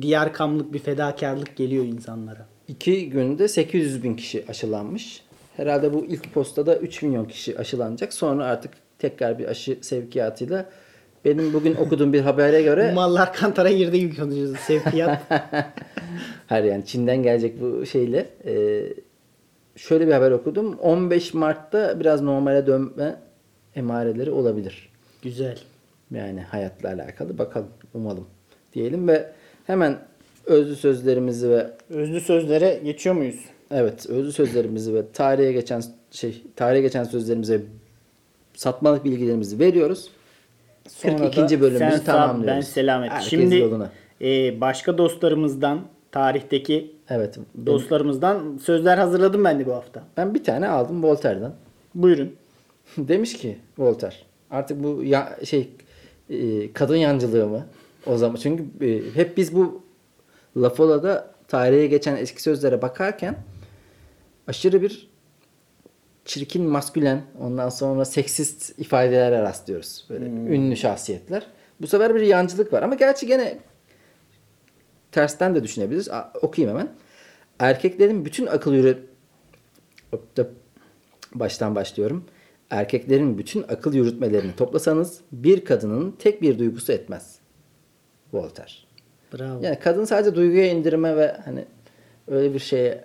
[0.00, 2.46] diğer kamlık bir fedakarlık geliyor insanlara.
[2.68, 5.22] İki günde 800 bin kişi aşılanmış.
[5.56, 8.12] Herhalde bu ilk postada 3 milyon kişi aşılanacak.
[8.12, 10.70] Sonra artık tekrar bir aşı sevkiyatıyla
[11.24, 14.56] benim bugün okuduğum bir habere göre Mallar kantara girdi gibi konuşuyoruz.
[14.56, 15.22] Sevkiyat.
[16.46, 18.82] her yani Çin'den gelecek bu şeyle e,
[19.76, 20.78] şöyle bir haber okudum.
[20.78, 23.16] 15 Mart'ta biraz normale dönme
[23.74, 24.88] emareleri olabilir.
[25.22, 25.58] Güzel.
[26.14, 28.26] Yani hayatla alakalı bakalım umalım
[28.72, 29.32] diyelim ve
[29.66, 29.98] hemen
[30.46, 33.40] özlü sözlerimizi ve Özlü sözlere geçiyor muyuz?
[33.70, 37.60] Evet, özlü sözlerimizi ve tarihe geçen şey tarihe geçen sözlerimizi ve
[38.54, 40.10] satmalık bilgilerimizi veriyoruz.
[40.88, 41.40] Sonra 42.
[41.56, 42.56] da bölümümüzü sen tamamlıyoruz.
[42.56, 43.10] Ben selamet.
[43.10, 43.90] Herkes Şimdi yoluna.
[44.20, 45.80] e, başka dostlarımızdan,
[46.12, 47.38] tarihteki Evet.
[47.54, 50.02] ben- dostlarımızdan sözler hazırladım ben de bu hafta.
[50.16, 51.54] Ben bir tane aldım Voltaire'dan.
[51.94, 52.32] Buyurun.
[52.98, 54.14] Demiş ki Voltaire
[54.50, 55.68] artık bu ya, şey
[56.32, 57.66] e, kadın yancılığı mı
[58.06, 59.82] o zaman çünkü e, hep biz bu
[60.56, 63.36] Lafola'da tarihe geçen eski sözlere bakarken
[64.46, 65.10] aşırı bir
[66.24, 70.06] çirkin maskülen ondan sonra seksist ifadelere rastlıyoruz.
[70.10, 71.46] Böyle ünlü şahsiyetler.
[71.80, 73.58] Bu sefer bir yancılık var ama gerçi gene
[75.12, 76.08] tersten de düşünebiliriz.
[76.10, 76.92] A- Okuyayım hemen.
[77.58, 79.06] Erkeklerin bütün akıl yürü
[81.34, 82.24] baştan başlıyorum.
[82.72, 87.38] Erkeklerin bütün akıl yürütmelerini toplasanız bir kadının tek bir duygusu etmez.
[88.32, 88.72] Voltaire.
[89.32, 89.62] Bravo.
[89.62, 91.64] Yani kadın sadece duyguya indirme ve hani
[92.28, 93.04] öyle bir şeye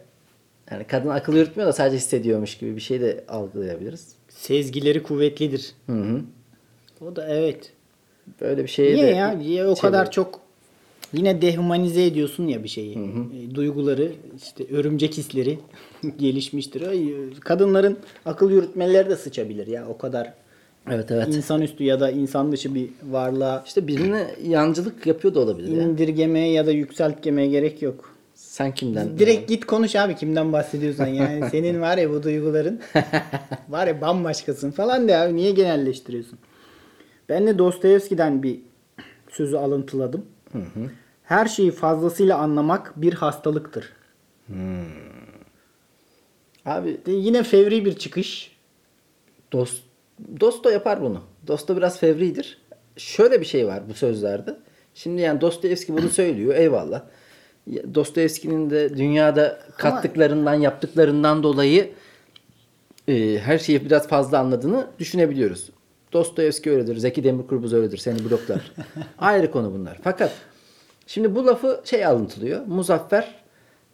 [0.72, 4.16] yani kadın akıl yürütmüyor da sadece hissediyormuş gibi bir şey de algılayabiliriz.
[4.30, 5.72] Sezgileri kuvvetlidir.
[5.86, 6.22] Hı hı.
[7.02, 7.74] O da evet.
[8.42, 9.32] Böyle bir şeye Niye de ya?
[9.32, 10.42] Niye o kadar çok
[11.14, 12.98] yine dehumanize ediyorsun ya bir şeyi.
[12.98, 15.60] E, Duyguları, işte örümcek hisleri
[16.20, 16.82] gelişmiştir.
[16.88, 20.34] Ay, Kadınların akıl yürütmeleri de sıçabilir ya o kadar
[20.92, 21.28] Evet evet.
[21.36, 25.84] insanüstü ya da insan dışı bir varlığa İşte birine yancılık yapıyor da olabilir ya.
[25.84, 28.14] indirgemeye ya da yükseltgemeye gerek yok.
[28.36, 29.20] Sen kimden?
[29.20, 32.80] Direkt git konuş abi kimden bahsediyorsan yani senin var ya bu duyguların
[33.70, 36.40] var ya bambaşkasın falan de abi niye genelleştiriyorsun?
[37.30, 38.60] Ben de Dostoyevski'den bir
[39.32, 40.26] sözü alıntıladım.
[41.24, 43.94] Her şeyi fazlasıyla anlamak bir hastalıktır.
[46.66, 48.58] Abi De yine fevri bir çıkış.
[49.52, 49.84] Dost,
[50.40, 51.22] Dosto yapar bunu.
[51.48, 52.62] Dosto biraz fevridir.
[52.98, 54.58] Şöyle bir şey var bu sözlerde.
[54.94, 56.56] Şimdi yani Dostoyevski bunu söylüyor.
[56.56, 57.02] Eyvallah.
[57.96, 61.92] Dostoyevski'nin de dünyada kattıklarından, yaptıklarından dolayı
[63.08, 65.70] e, her şeyi biraz fazla anladığını düşünebiliyoruz.
[66.14, 66.98] Dostoyevski öyledir.
[66.98, 67.98] Zeki Demirkubuz öyledir.
[67.98, 68.72] Seni bloklar.
[69.20, 69.98] Ayrı konu bunlar.
[70.04, 70.32] Fakat
[71.08, 72.66] şimdi bu lafı şey alıntılıyor.
[72.68, 73.36] Muzaffer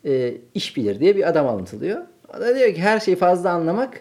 [0.06, 2.02] e, iş bilir diye bir adam alıntılıyor.
[2.38, 4.00] O da diyor ki her şeyi fazla anlamak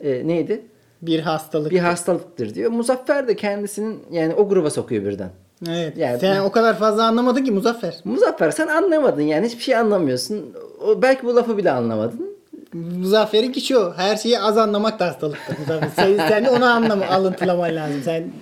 [0.00, 0.62] e, neydi?
[1.02, 1.70] Bir hastalık.
[1.72, 2.70] bir hastalıktır diyor.
[2.70, 5.30] Muzaffer de kendisinin yani o gruba sokuyor birden.
[5.68, 5.98] Evet.
[5.98, 8.00] Yani- Sen o kadar fazla anlamadın ki Muzaffer.
[8.04, 10.54] Muzaffer sen anlamadın yani hiçbir şey anlamıyorsun.
[10.86, 12.31] O, belki bu lafı bile anlamadın.
[12.72, 13.92] Muzaffer'in ki şu.
[13.96, 15.56] Her şeyi az anlamak da hastalıktır.
[15.96, 18.00] Sen, sen onu anlama, alıntılaman lazım.
[18.04, 18.32] Sen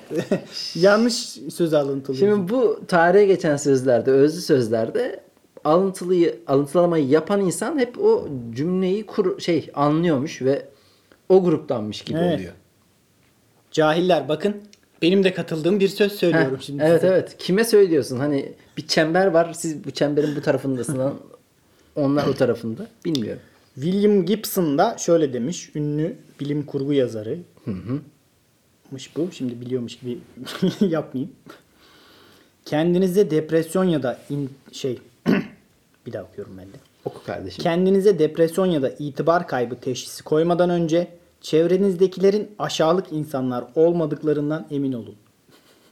[0.74, 1.14] yanlış
[1.54, 2.36] söz alıntılıyorsun.
[2.36, 5.20] Şimdi bu tarihe geçen sözlerde, özlü sözlerde
[5.64, 10.66] alıntılıyı, alıntılamayı yapan insan hep o cümleyi kur, şey anlıyormuş ve
[11.28, 12.34] o gruptanmış gibi Evet.
[12.34, 12.52] oluyor.
[13.70, 14.56] Cahiller bakın.
[15.02, 16.82] Benim de katıldığım bir söz söylüyorum Heh, şimdi.
[16.86, 17.12] Evet size.
[17.12, 17.36] evet.
[17.38, 18.18] Kime söylüyorsun?
[18.18, 19.52] Hani bir çember var.
[19.52, 20.98] Siz bu çemberin bu tarafındasın.
[21.96, 22.86] onlar o tarafında.
[23.04, 23.42] Bilmiyorum.
[23.74, 25.70] William Gibson da şöyle demiş.
[25.74, 27.38] Ünlü bilim kurgu yazarı.
[28.90, 29.28] Mış bu.
[29.32, 30.18] Şimdi biliyormuş gibi
[30.92, 31.32] yapmayayım.
[32.64, 34.98] Kendinize depresyon ya da in- şey
[36.06, 36.76] bir daha okuyorum ben de.
[37.04, 37.62] Oku kardeşim.
[37.62, 41.08] Kendinize depresyon ya da itibar kaybı teşhisi koymadan önce
[41.40, 45.14] çevrenizdekilerin aşağılık insanlar olmadıklarından emin olun.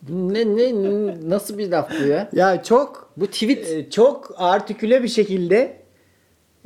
[0.09, 2.31] ne, ne ne- nasıl bir laf bu ya?
[2.33, 5.78] Ya çok Bu tweet e, çok artiküle bir şekilde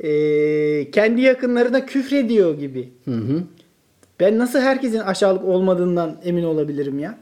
[0.03, 2.89] e, kendi yakınlarına küfrediyor gibi.
[3.05, 3.43] Hı hı.
[4.19, 7.17] Ben nasıl herkesin aşağılık olmadığından emin olabilirim ya?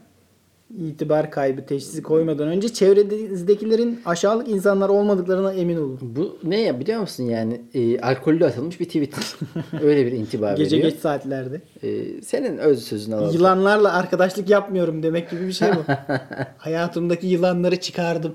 [0.78, 5.98] İtibar kaybı teşhisi koymadan önce çevrenizdekilerin aşağılık insanlar olmadıklarına emin olun.
[6.02, 9.14] Bu ne ya biliyor musun yani e, alkollü atılmış bir tweet.
[9.82, 10.92] Öyle bir intiba Gece veriyor.
[10.92, 11.60] geç saatlerde.
[11.82, 13.34] E, senin öz sözünü alalım.
[13.34, 15.92] Yılanlarla arkadaşlık yapmıyorum demek gibi bir şey bu.
[16.58, 18.34] Hayatımdaki yılanları çıkardım.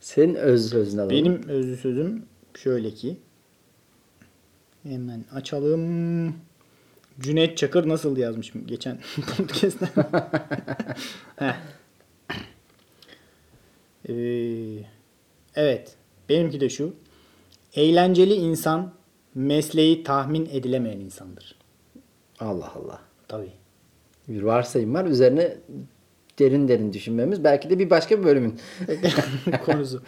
[0.00, 1.16] Senin öz sözünü alalım.
[1.16, 2.22] Benim özlü sözüm
[2.54, 3.16] şöyle ki.
[4.88, 6.34] Hemen açalım.
[7.20, 8.98] Cüneyt Çakır nasıl yazmışım geçen
[9.36, 9.88] podcast'te.
[14.08, 14.14] Ee,
[15.54, 15.96] evet.
[16.28, 16.94] Benimki de şu.
[17.74, 18.92] Eğlenceli insan
[19.34, 21.54] mesleği tahmin edilemeyen insandır.
[22.40, 23.00] Allah Allah.
[23.28, 23.52] Tabii.
[24.28, 25.04] Bir varsayım var.
[25.04, 25.56] Üzerine
[26.38, 27.44] derin derin düşünmemiz.
[27.44, 28.60] Belki de bir başka bir bölümün.
[29.66, 30.02] konusu.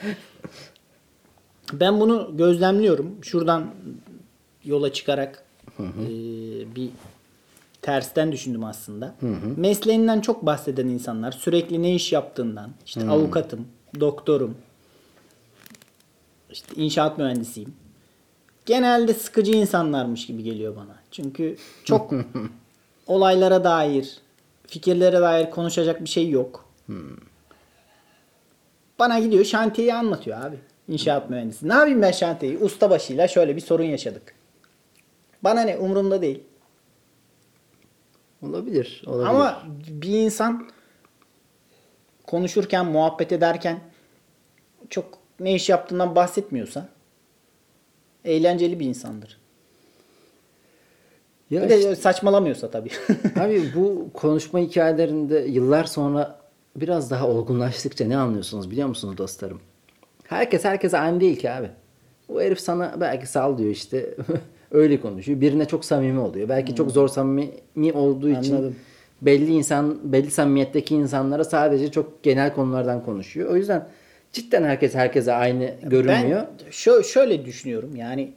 [1.72, 3.18] Ben bunu gözlemliyorum.
[3.22, 3.74] Şuradan
[4.64, 5.44] yola çıkarak
[5.78, 5.86] eee,
[6.76, 6.88] bir
[7.82, 9.14] tersten düşündüm aslında.
[9.56, 13.66] Mesleğinden çok bahseden insanlar sürekli ne iş yaptığından, işte avukatım,
[14.00, 14.54] doktorum,
[16.50, 17.74] işte inşaat mühendisiyim.
[18.66, 20.96] Genelde sıkıcı insanlarmış gibi geliyor bana.
[21.10, 22.12] Çünkü çok
[23.06, 24.18] olaylara dair,
[24.66, 26.68] fikirlere dair konuşacak bir şey yok.
[28.98, 30.56] Bana gidiyor şantiyeyi anlatıyor abi.
[30.88, 31.68] İnşaat mühendisi.
[31.68, 32.58] Ne yapayım ben şantiyeyi?
[32.58, 34.34] Ustabaşıyla şöyle bir sorun yaşadık.
[35.44, 36.42] Bana ne umurumda değil.
[38.42, 39.02] Olabilir.
[39.06, 39.28] olabilir.
[39.28, 40.68] Ama bir insan
[42.26, 43.80] konuşurken, muhabbet ederken
[44.90, 46.88] çok ne iş yaptığından bahsetmiyorsa
[48.24, 49.40] eğlenceli bir insandır.
[51.50, 52.90] ya Bir de işte- saçmalamıyorsa tabii.
[53.40, 56.40] Abi bu konuşma hikayelerinde yıllar sonra
[56.76, 59.60] biraz daha olgunlaştıkça ne anlıyorsunuz biliyor musunuz dostlarım?
[60.24, 61.70] Herkes herkese aynı değil ki abi.
[62.28, 64.14] O herif sana belki sal diyor işte.
[64.70, 65.40] Öyle konuşuyor.
[65.40, 66.48] Birine çok samimi oluyor.
[66.48, 68.76] Belki çok zor samimi olduğu için Anladım.
[69.22, 73.50] belli insan belli samimiyetteki insanlara sadece çok genel konulardan konuşuyor.
[73.50, 73.88] O yüzden
[74.32, 76.40] cidden herkes herkese aynı görünmüyor.
[76.64, 78.32] Ben şö- şöyle düşünüyorum yani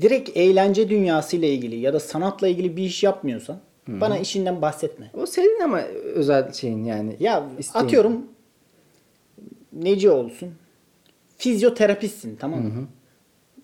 [0.00, 5.10] direkt eğlence dünyasıyla ilgili ya da sanatla ilgili bir iş yapmıyorsan bana işinden bahsetme.
[5.14, 5.80] O senin ama
[6.14, 7.16] özel şeyin yani.
[7.20, 7.84] Ya isteğin.
[7.84, 8.26] atıyorum
[9.72, 10.48] neci olsun
[11.38, 12.86] fizyoterapistsin tamam mı?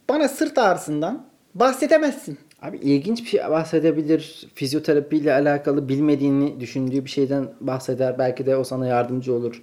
[0.09, 2.39] Bana sırt ağrısından bahsedemezsin.
[2.63, 4.47] Abi ilginç bir şey bahsedebilir.
[4.55, 8.19] Fizyoterapiyle alakalı bilmediğini düşündüğü bir şeyden bahseder.
[8.19, 9.63] Belki de o sana yardımcı olur.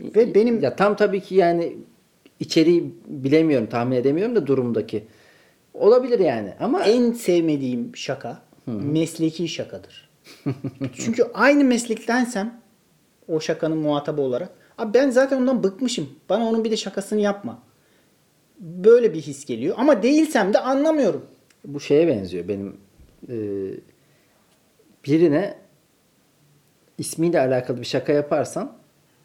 [0.00, 1.76] Ve benim- ya tam tabii ki yani
[2.40, 5.04] içeriği bilemiyorum, tahmin edemiyorum da durumdaki.
[5.74, 10.08] Olabilir yani ama En sevmediğim şaka mesleki şakadır.
[10.94, 12.60] Çünkü aynı meslektensem
[13.28, 16.08] o şakanın muhatabı olarak abi ben zaten ondan bıkmışım.
[16.28, 17.62] Bana onun bir de şakasını yapma.
[18.60, 19.74] Böyle bir his geliyor.
[19.78, 21.22] Ama değilsem de anlamıyorum.
[21.64, 22.76] bu şeye benziyor benim
[23.28, 23.34] e,
[25.06, 25.54] birine
[26.98, 28.72] ismiyle alakalı bir şaka yaparsan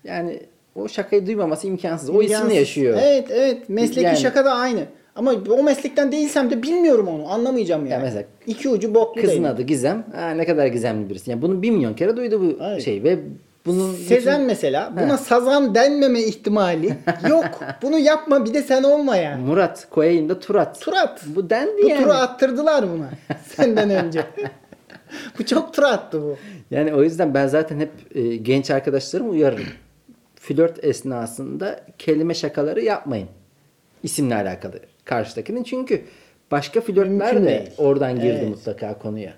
[0.03, 0.39] yani
[0.75, 2.09] o şakayı duymaması imkansız.
[2.09, 2.57] O isimle İmkansız.
[2.57, 2.97] yaşıyor.
[3.01, 3.69] Evet evet.
[3.69, 4.85] Mesleki Yani- şaka da aynı.
[5.15, 7.31] Ama o meslekten değilsem de bilmiyorum onu.
[7.31, 8.03] Anlamayacağım yani.
[8.03, 9.49] mesela İki ucu boklu Kızın değil.
[9.49, 10.05] adı Gizem.
[10.15, 11.31] Ha, ne kadar gizemli birisi.
[11.31, 12.81] Yani bunu bir milyon kere duydu bu Evet.
[12.85, 13.19] şey ve
[13.65, 16.97] bunun Sezen bütün- mesela buna sazan denmeme ihtimali
[17.29, 17.59] yok.
[17.81, 19.45] Bunu yapma bir de sen olma yani.
[19.45, 20.81] Murat koyayım da Turat.
[20.81, 21.21] Turat.
[21.25, 22.03] Bu dendi Bu yani.
[22.03, 23.09] turu attırdılar buna
[23.55, 24.23] senden önce.
[25.39, 26.37] bu çok tur attı bu.
[26.71, 29.65] Yani o yüzden ben zaten hep e, genç arkadaşlarımı uyarırım.
[30.35, 33.27] Flört esnasında kelime şakaları yapmayın.
[34.03, 35.63] İsimle alakalı karşıdakinin.
[35.63, 36.01] Çünkü
[36.51, 38.49] başka flörtler de oradan girdi Evet.
[38.49, 39.33] mutlaka konuya.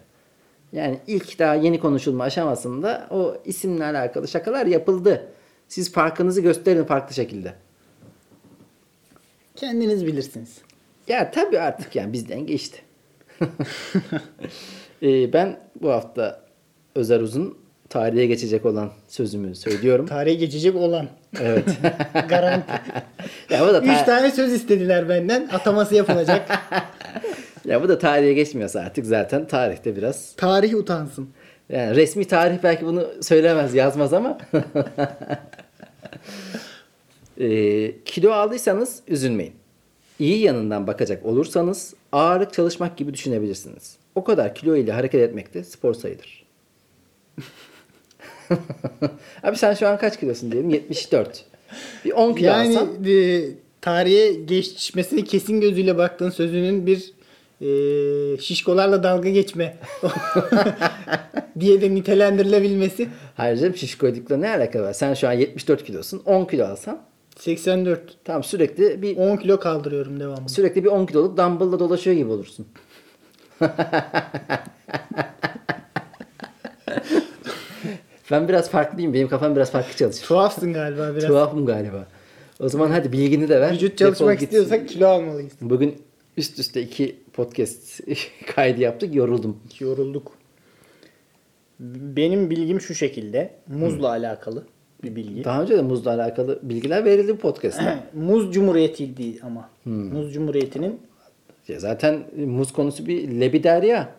[0.73, 5.27] Yani ilk daha yeni konuşulma aşamasında o isimle alakalı şakalar yapıldı.
[5.67, 7.53] Siz farkınızı gösterin farklı şekilde.
[9.55, 10.57] Kendiniz bilirsiniz.
[11.07, 12.81] Ya tabii artık yani bizden geçti.
[15.03, 16.41] Ee, ben bu hafta
[16.95, 17.57] Özer Uzun
[17.89, 20.05] tarihe geçecek olan sözümü söylüyorum.
[20.05, 21.07] Tarihe geçecek olan.
[21.41, 21.65] evet.
[22.29, 22.71] Garanti.
[23.49, 25.49] ya bu da Üç ta- tane söz istediler benden.
[25.53, 26.49] Ataması yapılacak.
[27.71, 31.29] ya bu da tarihe geçmiyorsa artık zaten tarihte biraz Tarih utansın.
[31.69, 34.37] Yani resmi tarih belki bunu söylemez, yazmaz ama.
[37.39, 39.53] Ee, kilo aldıysanız üzülmeyin.
[40.19, 43.95] İyi yanından bakacak olursanız ağırlık çalışmak gibi düşünebilirsiniz.
[44.15, 46.45] O kadar kilo ile hareket etmek de spor sayılır.
[49.43, 50.69] Abi sen şu an kaç kilosun diyelim?
[50.69, 51.45] 74.
[52.05, 53.05] Bir 10 kilo Yani alsan.
[53.05, 53.41] e,
[53.81, 57.13] tarihe geçmesine kesin gözüyle baktığın sözünün bir
[57.61, 59.77] e, şişkolarla dalga geçme
[61.59, 63.09] diye de nitelendirilebilmesi.
[63.35, 64.93] Hayır canım şişkoydukla ne alaka var?
[64.93, 66.21] Sen şu an 74 kilosun.
[66.25, 67.01] 10 kilo alsan
[67.39, 68.17] 84.
[68.23, 70.49] tamam sürekli bir 10 kilo kaldırıyorum devamlı.
[70.49, 72.67] sürekli bir 10 kiloluk dumbbell'la dolaşıyor gibi olursun.
[78.31, 79.13] ben biraz farklıyım.
[79.13, 80.27] Benim kafam biraz farklı çalışıyor.
[80.27, 81.27] Tuhafsın galiba biraz.
[81.27, 82.07] Tuhafım galiba.
[82.59, 83.71] O zaman hadi bilgini de ver.
[83.71, 85.53] Vücut çalışmak istiyorsak kilo almalıyız.
[85.61, 86.01] Bugün
[86.37, 88.01] üst üste iki podcast
[88.55, 89.15] kaydı yaptık.
[89.15, 89.57] Yoruldum.
[89.79, 90.31] Yorulduk.
[91.79, 93.53] Benim bilgim şu şekilde.
[93.67, 94.63] Muzla alakalı
[95.03, 95.43] bir bilgi.
[95.43, 98.03] Daha önce de muzla alakalı bilgiler verildi podcast'ta.
[98.13, 99.69] Muz Cumhuriyeti'ydi ama.
[99.83, 100.13] Hmm.
[100.13, 100.99] Muz Cumhuriyeti'nin
[101.67, 104.09] Ya zaten muz konusu bir lebiderya.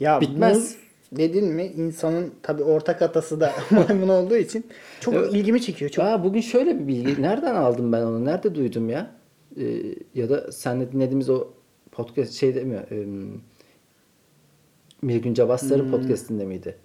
[0.00, 0.56] ya Bitmez.
[0.56, 0.76] muz
[1.12, 4.66] dedin mi insanın tabi ortak atası da maymun olduğu için
[5.00, 5.34] çok Evet.
[5.34, 5.90] ilgimi çekiyor.
[5.90, 7.22] Çok Aa, bugün şöyle bir bilgi.
[7.22, 8.24] Nereden aldım ben onu?
[8.24, 9.10] Nerede duydum ya?
[9.60, 9.64] Ee,
[10.14, 11.48] ya da senle dinlediğimiz o
[11.92, 12.82] podcast şeyde mi?
[12.90, 13.04] Ee,
[15.02, 16.76] Mirgün Cabaslar'ın podcastinde miydi?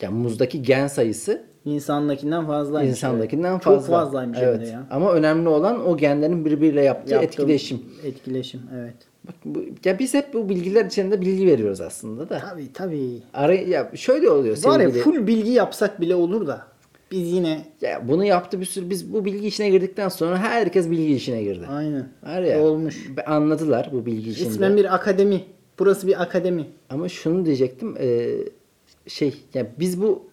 [0.00, 2.90] Ya muzdaki gen sayısı insandakinden fazlaymış.
[2.90, 3.62] insandakinden evet.
[3.62, 3.80] fazla.
[3.80, 4.60] Çok fazlaymış evet.
[4.60, 4.86] hem de ya.
[4.90, 7.82] Ama önemli olan o genlerin birbiriyle yaptığı Yaptığım etkileşim.
[8.04, 8.94] Etkileşim evet.
[9.26, 12.38] Bak bu, ya biz hep bu bilgiler içinde bilgi veriyoruz aslında da.
[12.38, 13.22] Tabii tabii.
[13.34, 16.66] Ara, ya şöyle oluyor Var ya full bilgi yapsak bile olur da
[17.10, 18.90] biz yine Ya bunu yaptı bir sürü.
[18.90, 21.66] Biz bu bilgi işine girdikten sonra herkes bilgi işine girdi.
[21.70, 22.62] aynen Var ya.
[22.62, 23.06] olmuş.
[23.26, 24.48] Anladılar bu bilgi işinde.
[24.48, 25.44] İsmen bir akademi.
[25.78, 26.66] Burası bir akademi.
[26.90, 27.96] Ama şunu diyecektim.
[28.00, 28.30] e,
[29.06, 30.24] şey ya biz bu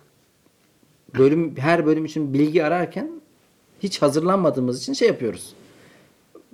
[1.17, 3.11] bölüm her bölüm için bilgi ararken
[3.83, 5.53] hiç hazırlanmadığımız için şey yapıyoruz.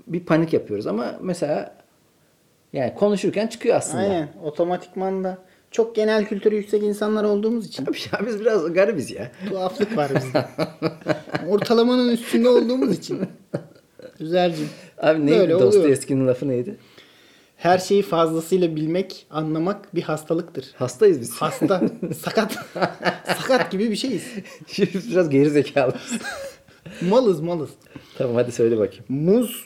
[0.07, 1.75] Bir panik yapıyoruz ama mesela
[2.73, 4.03] yani konuşurken çıkıyor aslında.
[4.03, 4.29] Aynen.
[4.43, 5.37] Otomatikman da
[5.71, 9.31] çok genel kültürü yüksek insanlar olduğumuz için Abi ya biz biraz garibiz ya.
[9.49, 10.45] tuhaflık var bizde.
[11.47, 13.19] Ortalamanın üstünde olduğumuz için.
[14.19, 14.69] Güzelcim.
[14.97, 15.49] Abi neydi.
[15.49, 16.77] Dostoyevski'nin lafı neydi?
[17.57, 20.65] Her şeyi fazlasıyla bilmek, anlamak bir hastalıktır.
[20.75, 21.31] Hastayız biz.
[21.31, 21.81] Hasta,
[22.17, 22.57] sakat.
[23.37, 24.23] sakat gibi bir şeyiz.
[25.11, 25.65] biraz geri.
[27.01, 27.69] Malız malız.
[28.17, 29.05] tamam hadi söyle bakayım.
[29.09, 29.65] Muz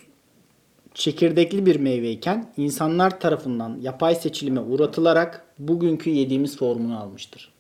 [0.94, 7.54] çekirdekli bir meyveyken insanlar tarafından yapay seçilime uğratılarak bugünkü yediğimiz formunu almıştır.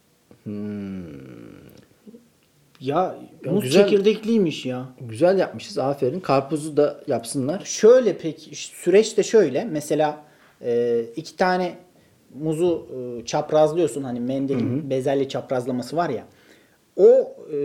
[2.79, 3.15] Ya,
[3.45, 3.83] Ya muz güzel.
[3.87, 4.85] çekirdekliymiş ya.
[5.01, 6.19] Güzel yapmışız aferin.
[6.19, 7.61] Karpuzu da yapsınlar.
[7.65, 9.65] Şöyle peki süreç de şöyle.
[9.65, 10.23] Mesela
[10.61, 11.75] e, iki tane
[12.41, 12.87] muzu
[13.21, 14.03] e, çaprazlıyorsun.
[14.03, 16.25] Hani mendilin bezelye çaprazlaması var ya.
[16.97, 17.57] O e,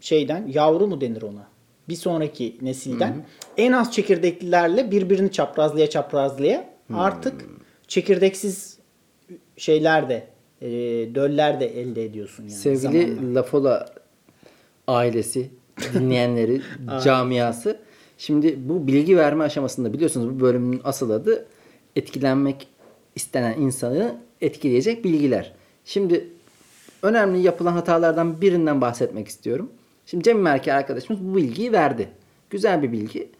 [0.00, 1.46] şeyden yavru mu denir ona?
[1.88, 3.26] Bir sonraki nesilden
[3.56, 7.48] en az çekirdeklilerle birbirini çaprazlaya çaprazlaya artık
[7.88, 8.78] çekirdeksiz
[9.56, 10.26] şeyler de
[10.60, 10.68] e,
[11.14, 12.52] döller de elde ediyorsun yani.
[12.52, 13.34] Sevgili zamanla.
[13.40, 13.94] Lafola
[14.86, 15.50] ailesi,
[15.94, 16.62] dinleyenleri,
[17.04, 17.80] camiası.
[18.18, 21.46] Şimdi bu bilgi verme aşamasında biliyorsunuz bu bölümün asıl adı
[21.96, 22.68] etkilenmek
[23.14, 25.52] istenen insanı etkileyecek bilgiler.
[25.84, 26.28] Şimdi
[27.02, 29.70] önemli yapılan hatalardan birinden bahsetmek istiyorum.
[30.06, 32.08] Şimdi Cem Merke arkadaşımız bu bilgiyi verdi.
[32.50, 33.30] Güzel bir bilgi.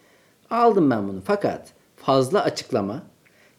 [0.51, 1.21] Aldım ben bunu.
[1.25, 3.03] Fakat fazla açıklama,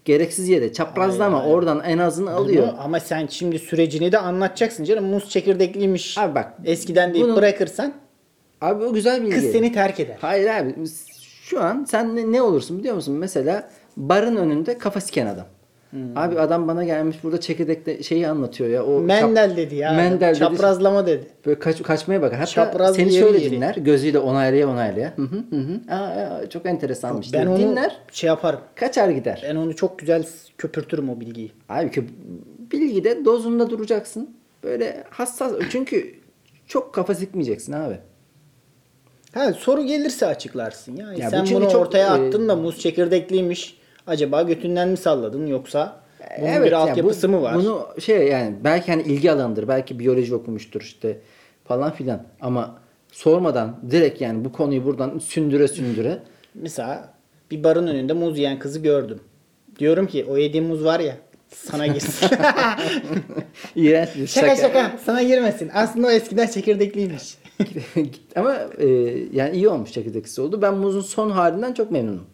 [0.05, 1.53] gereksiz yere çaprazlama hayır.
[1.53, 2.67] oradan en azını alıyor.
[2.67, 5.05] Bunu- ama sen şimdi sürecini de anlatacaksın canım.
[5.05, 6.17] Muz çekirdekliymiş.
[6.17, 7.93] Abi bak, Eskiden deyip bunu- bırakırsan
[8.61, 9.35] Abi o güzel bilgi.
[9.35, 10.17] kız seni terk eder.
[10.21, 10.75] Hayır abi
[11.43, 13.15] şu an sen ne, ne olursun biliyor musun?
[13.15, 15.45] Mesela barın önünde kafa siken adam.
[15.95, 16.17] Hmm.
[16.17, 18.85] Abi adam bana gelmiş burada çekirdekte şeyi anlatıyor ya.
[18.85, 19.93] O Mendel çap- dedi ya.
[19.93, 20.39] Mendel dedi.
[20.39, 21.27] Çaprazlama dedi.
[21.45, 22.39] Böyle kaç, kaçmaya bakar.
[22.39, 23.51] Hatta Çapraz seni şöyle yeri.
[23.51, 23.75] dinler.
[23.75, 25.13] Gözüyle onaylaya onaylaya.
[25.15, 25.55] Hı hı hı.
[25.55, 25.95] hı.
[25.95, 27.33] Aa, çok enteresanmış.
[27.33, 27.97] Ben onu dinler.
[28.11, 28.59] şey yaparım.
[28.75, 29.43] Kaçar gider.
[29.49, 30.23] Ben onu çok güzel
[30.57, 31.51] köpürtürüm o bilgiyi.
[31.69, 32.03] Abi ki
[32.71, 34.29] bilgide dozunda duracaksın.
[34.63, 35.53] Böyle hassas.
[35.69, 36.15] Çünkü
[36.67, 37.97] çok kafa sikmeyeceksin abi.
[39.33, 41.13] Ha soru gelirse açıklarsın ya.
[41.13, 43.77] Ya Sen bunu çok, ortaya e, attın da muz çekirdekliymiş.
[44.07, 45.99] Acaba götünden mi salladın yoksa
[46.39, 47.55] bunun Evet, bir yani altyapısı bu- mı var?
[47.55, 49.67] Bunu şey yani belki hani ilgi alanıdır.
[49.67, 51.17] Belki biyoloji okumuştur işte
[51.65, 52.23] falan filan.
[52.41, 52.77] Ama
[53.11, 56.19] sormadan direkt yani bu konuyu buradan sündüre sündüre
[56.55, 57.13] Mesela
[57.51, 59.19] bir barın önünde muz yiyen kızı gördüm.
[59.79, 61.17] Diyorum ki o yediğim muz var ya
[61.49, 62.27] sana girsin.
[63.75, 65.71] iğrenç bir şaka şaka sana girmesin.
[65.73, 67.37] Aslında o eskiden çekirdekliymiş.
[68.35, 68.87] Ama e,
[69.33, 70.61] yani iyi olmuş çekirdeksiz oldu.
[70.61, 72.25] Ben muzun son halinden çok memnunum.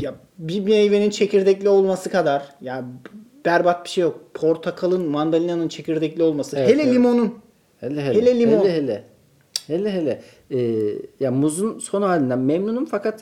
[0.00, 2.84] Ya bir meyvenin çekirdekli olması kadar ya
[3.44, 4.20] berbat bir şey yok.
[4.34, 6.56] Portakalın, mandalinanın çekirdekli olması.
[6.58, 6.94] Evet, hele evet.
[6.94, 7.34] limonun.
[7.80, 8.14] Hele hele.
[8.20, 8.60] Hele limon.
[8.64, 9.04] Hele hele.
[9.66, 10.22] Hele hele.
[10.50, 10.58] Ee,
[11.20, 13.20] ya muzun son halinden memnunum fakat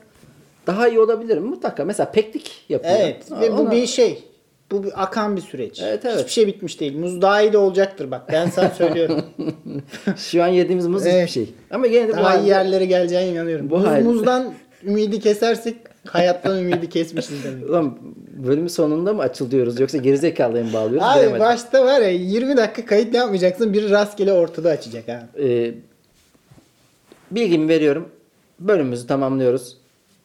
[0.67, 1.85] daha iyi olabilirim mutlaka.
[1.85, 2.95] Mesela peklik yapıyor.
[2.99, 3.27] Evet.
[3.41, 4.25] Ve bu Ona- bir şey.
[4.71, 5.81] Bu bir akan bir süreç.
[5.83, 6.19] Evet, evet.
[6.19, 6.99] Hiçbir şey bitmiş değil.
[6.99, 8.23] Muz daha iyi de olacaktır bak.
[8.33, 9.23] Ben sana söylüyorum.
[10.17, 11.29] Şu an yediğimiz muz Evet.
[11.29, 11.55] hiçbir şey.
[11.71, 13.71] Ama gene de bu daha iyi halde- yerlere geleceğine inanıyorum.
[13.71, 14.55] Bu Muz, halde- muzdan
[14.85, 15.77] ümidi kesersek
[16.07, 17.71] hayattan ümidi kesmişiz demek.
[17.71, 17.99] Ulan
[18.47, 21.09] bölümün sonunda mı açılıyoruz yoksa gerizekalıya mı bağlıyoruz?
[21.09, 21.41] Abi bilemedim.
[21.41, 23.73] başta var ya 20 dakika kayıt yapmayacaksın.
[23.73, 25.29] Biri rastgele ortada açacak ha.
[25.39, 25.75] Ee,
[27.31, 28.09] bilgimi veriyorum.
[28.61, 29.77] Bölümümüzü tamamlıyoruz.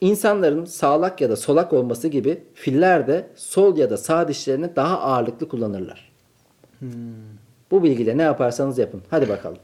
[0.02, 5.00] İnsanların sağlak ya da solak olması gibi filler de sol ya da sağ dişlerini daha
[5.00, 6.12] ağırlıklı kullanırlar.
[7.72, 9.02] Bu bilgiyle ne yaparsanız yapın.
[9.10, 9.58] Hadi bakalım.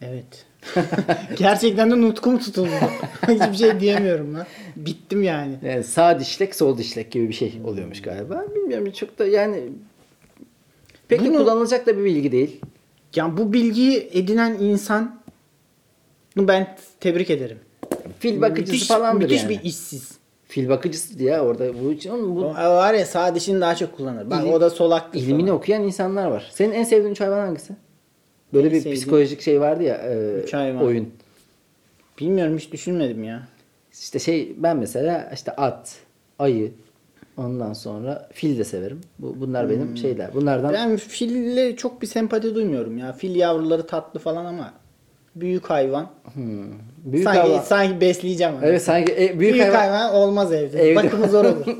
[0.00, 0.46] Evet.
[1.38, 2.70] Gerçekten de nutkum tutuldu.
[3.28, 4.46] Hiçbir şey diyemiyorum lan.
[4.76, 5.54] Bittim yani.
[5.62, 8.44] Yani sağ dişlek sol dişlek gibi bir şey oluyormuş galiba.
[8.54, 9.62] Bilmiyorum çok da yani
[11.08, 12.60] pek de Bunu- kullanılacak da bir bilgi değil.
[13.16, 15.20] Yani bu bilgiyi edinen insan
[16.36, 17.58] ben tebrik ederim.
[18.18, 19.50] Fil bakıcısı müthiş, falandır müthiş yani.
[19.50, 20.12] bir işsiz.
[20.48, 23.96] Fil bakıcısı diye orada bu için oğlum bu O var ya sağ dişini daha çok
[23.96, 24.30] kullanır.
[24.30, 26.50] Bak İlim- o da solak ilmini okuyan insanlar var.
[26.54, 27.72] Senin en sevdiğin hayvan hangisi?
[28.54, 31.10] Böyle En bir sevdiğim psikolojik şey vardı ya e, oyun.
[32.20, 33.42] Bilmiyorum hiç düşünmedim ya.
[33.92, 35.96] İşte şey ben mesela işte at,
[36.38, 36.72] ayı,
[37.36, 39.00] ondan sonra fil de severim.
[39.18, 40.34] Bu bunlar benim şeyler.
[40.34, 40.74] Bunlardan Hmm.
[40.74, 43.12] Ben fille çok bir sempati duymuyorum ya.
[43.12, 44.72] Fil yavruları tatlı falan ama
[45.36, 46.10] büyük hayvan.
[47.04, 47.60] büyük sanki, hayvan.
[47.60, 48.54] sanki besleyeceğim.
[48.54, 48.64] onu.
[48.64, 50.90] Evet sanki e, büyük, büyük, hayvan, hayvan, olmaz evde.
[50.90, 51.66] Evde- Bakımı zor olur.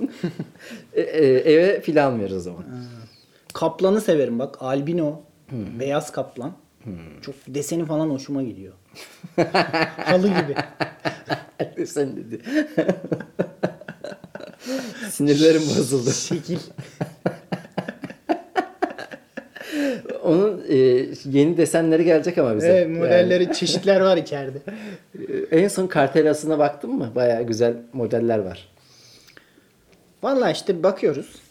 [0.94, 2.64] E, e, eve fil almıyoruz o zaman.
[3.52, 4.56] Kaplanı severim bak.
[4.60, 5.20] Albino.
[5.52, 5.80] Hmm.
[5.80, 6.52] Beyaz kaplan.
[7.22, 8.72] Çok deseni falan hoşuma gidiyor.
[9.96, 10.54] Halı gibi.
[11.86, 12.40] Sen dedi.
[15.10, 16.10] Sinirlerim bozuldu.
[16.10, 16.58] Şekil.
[20.22, 20.76] Onun e,
[21.24, 22.68] yeni desenleri gelecek ama bize.
[22.68, 24.58] Evet, modelleri çeşitler var içeride.
[25.14, 27.12] Yani, e, en son kartelasına baktın mı?
[27.14, 28.68] Baya güzel modeller var.
[30.22, 31.42] Valla işte bakıyoruz.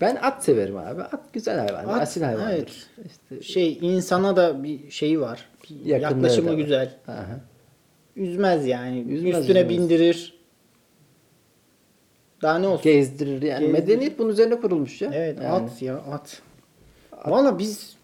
[0.00, 1.02] Ben at severim abi.
[1.02, 1.94] At güzel hayvan.
[1.94, 2.54] At, asil hayvandır.
[2.54, 2.86] evet.
[3.10, 5.48] İşte Şey insana da bir şeyi var.
[5.84, 6.54] Yaklaşımı var.
[6.56, 6.94] güzel.
[7.08, 7.40] Aha.
[8.16, 9.00] Üzmez yani.
[9.00, 9.68] Üzmez, Üstüne üzmez.
[9.78, 10.38] bindirir.
[12.42, 12.82] Daha ne olsun?
[12.82, 13.60] Gezdirir yani.
[13.66, 13.72] Gezdirir.
[13.72, 15.10] Medeniyet bunun üzerine kurulmuş ya.
[15.14, 15.48] Evet Yani.
[15.70, 16.42] at ya at.
[17.26, 17.96] Valla biz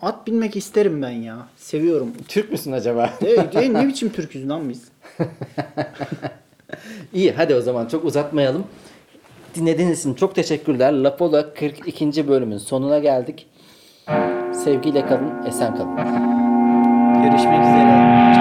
[0.00, 1.48] at binmek isterim ben ya.
[1.56, 2.12] Seviyorum.
[2.28, 3.10] Türk müsün acaba?
[3.26, 4.88] Evet, e, ne biçim Türküz lan biz?
[7.14, 8.64] İyi hadi o zaman çok uzatmayalım.
[9.54, 10.92] Dinlediğiniz için çok teşekkürler.
[10.92, 12.28] Lapola 42.
[12.28, 13.46] bölümün sonuna geldik.
[14.64, 15.96] Sevgiyle kalın, esen kalın.
[17.22, 18.33] Görüşmek üzere.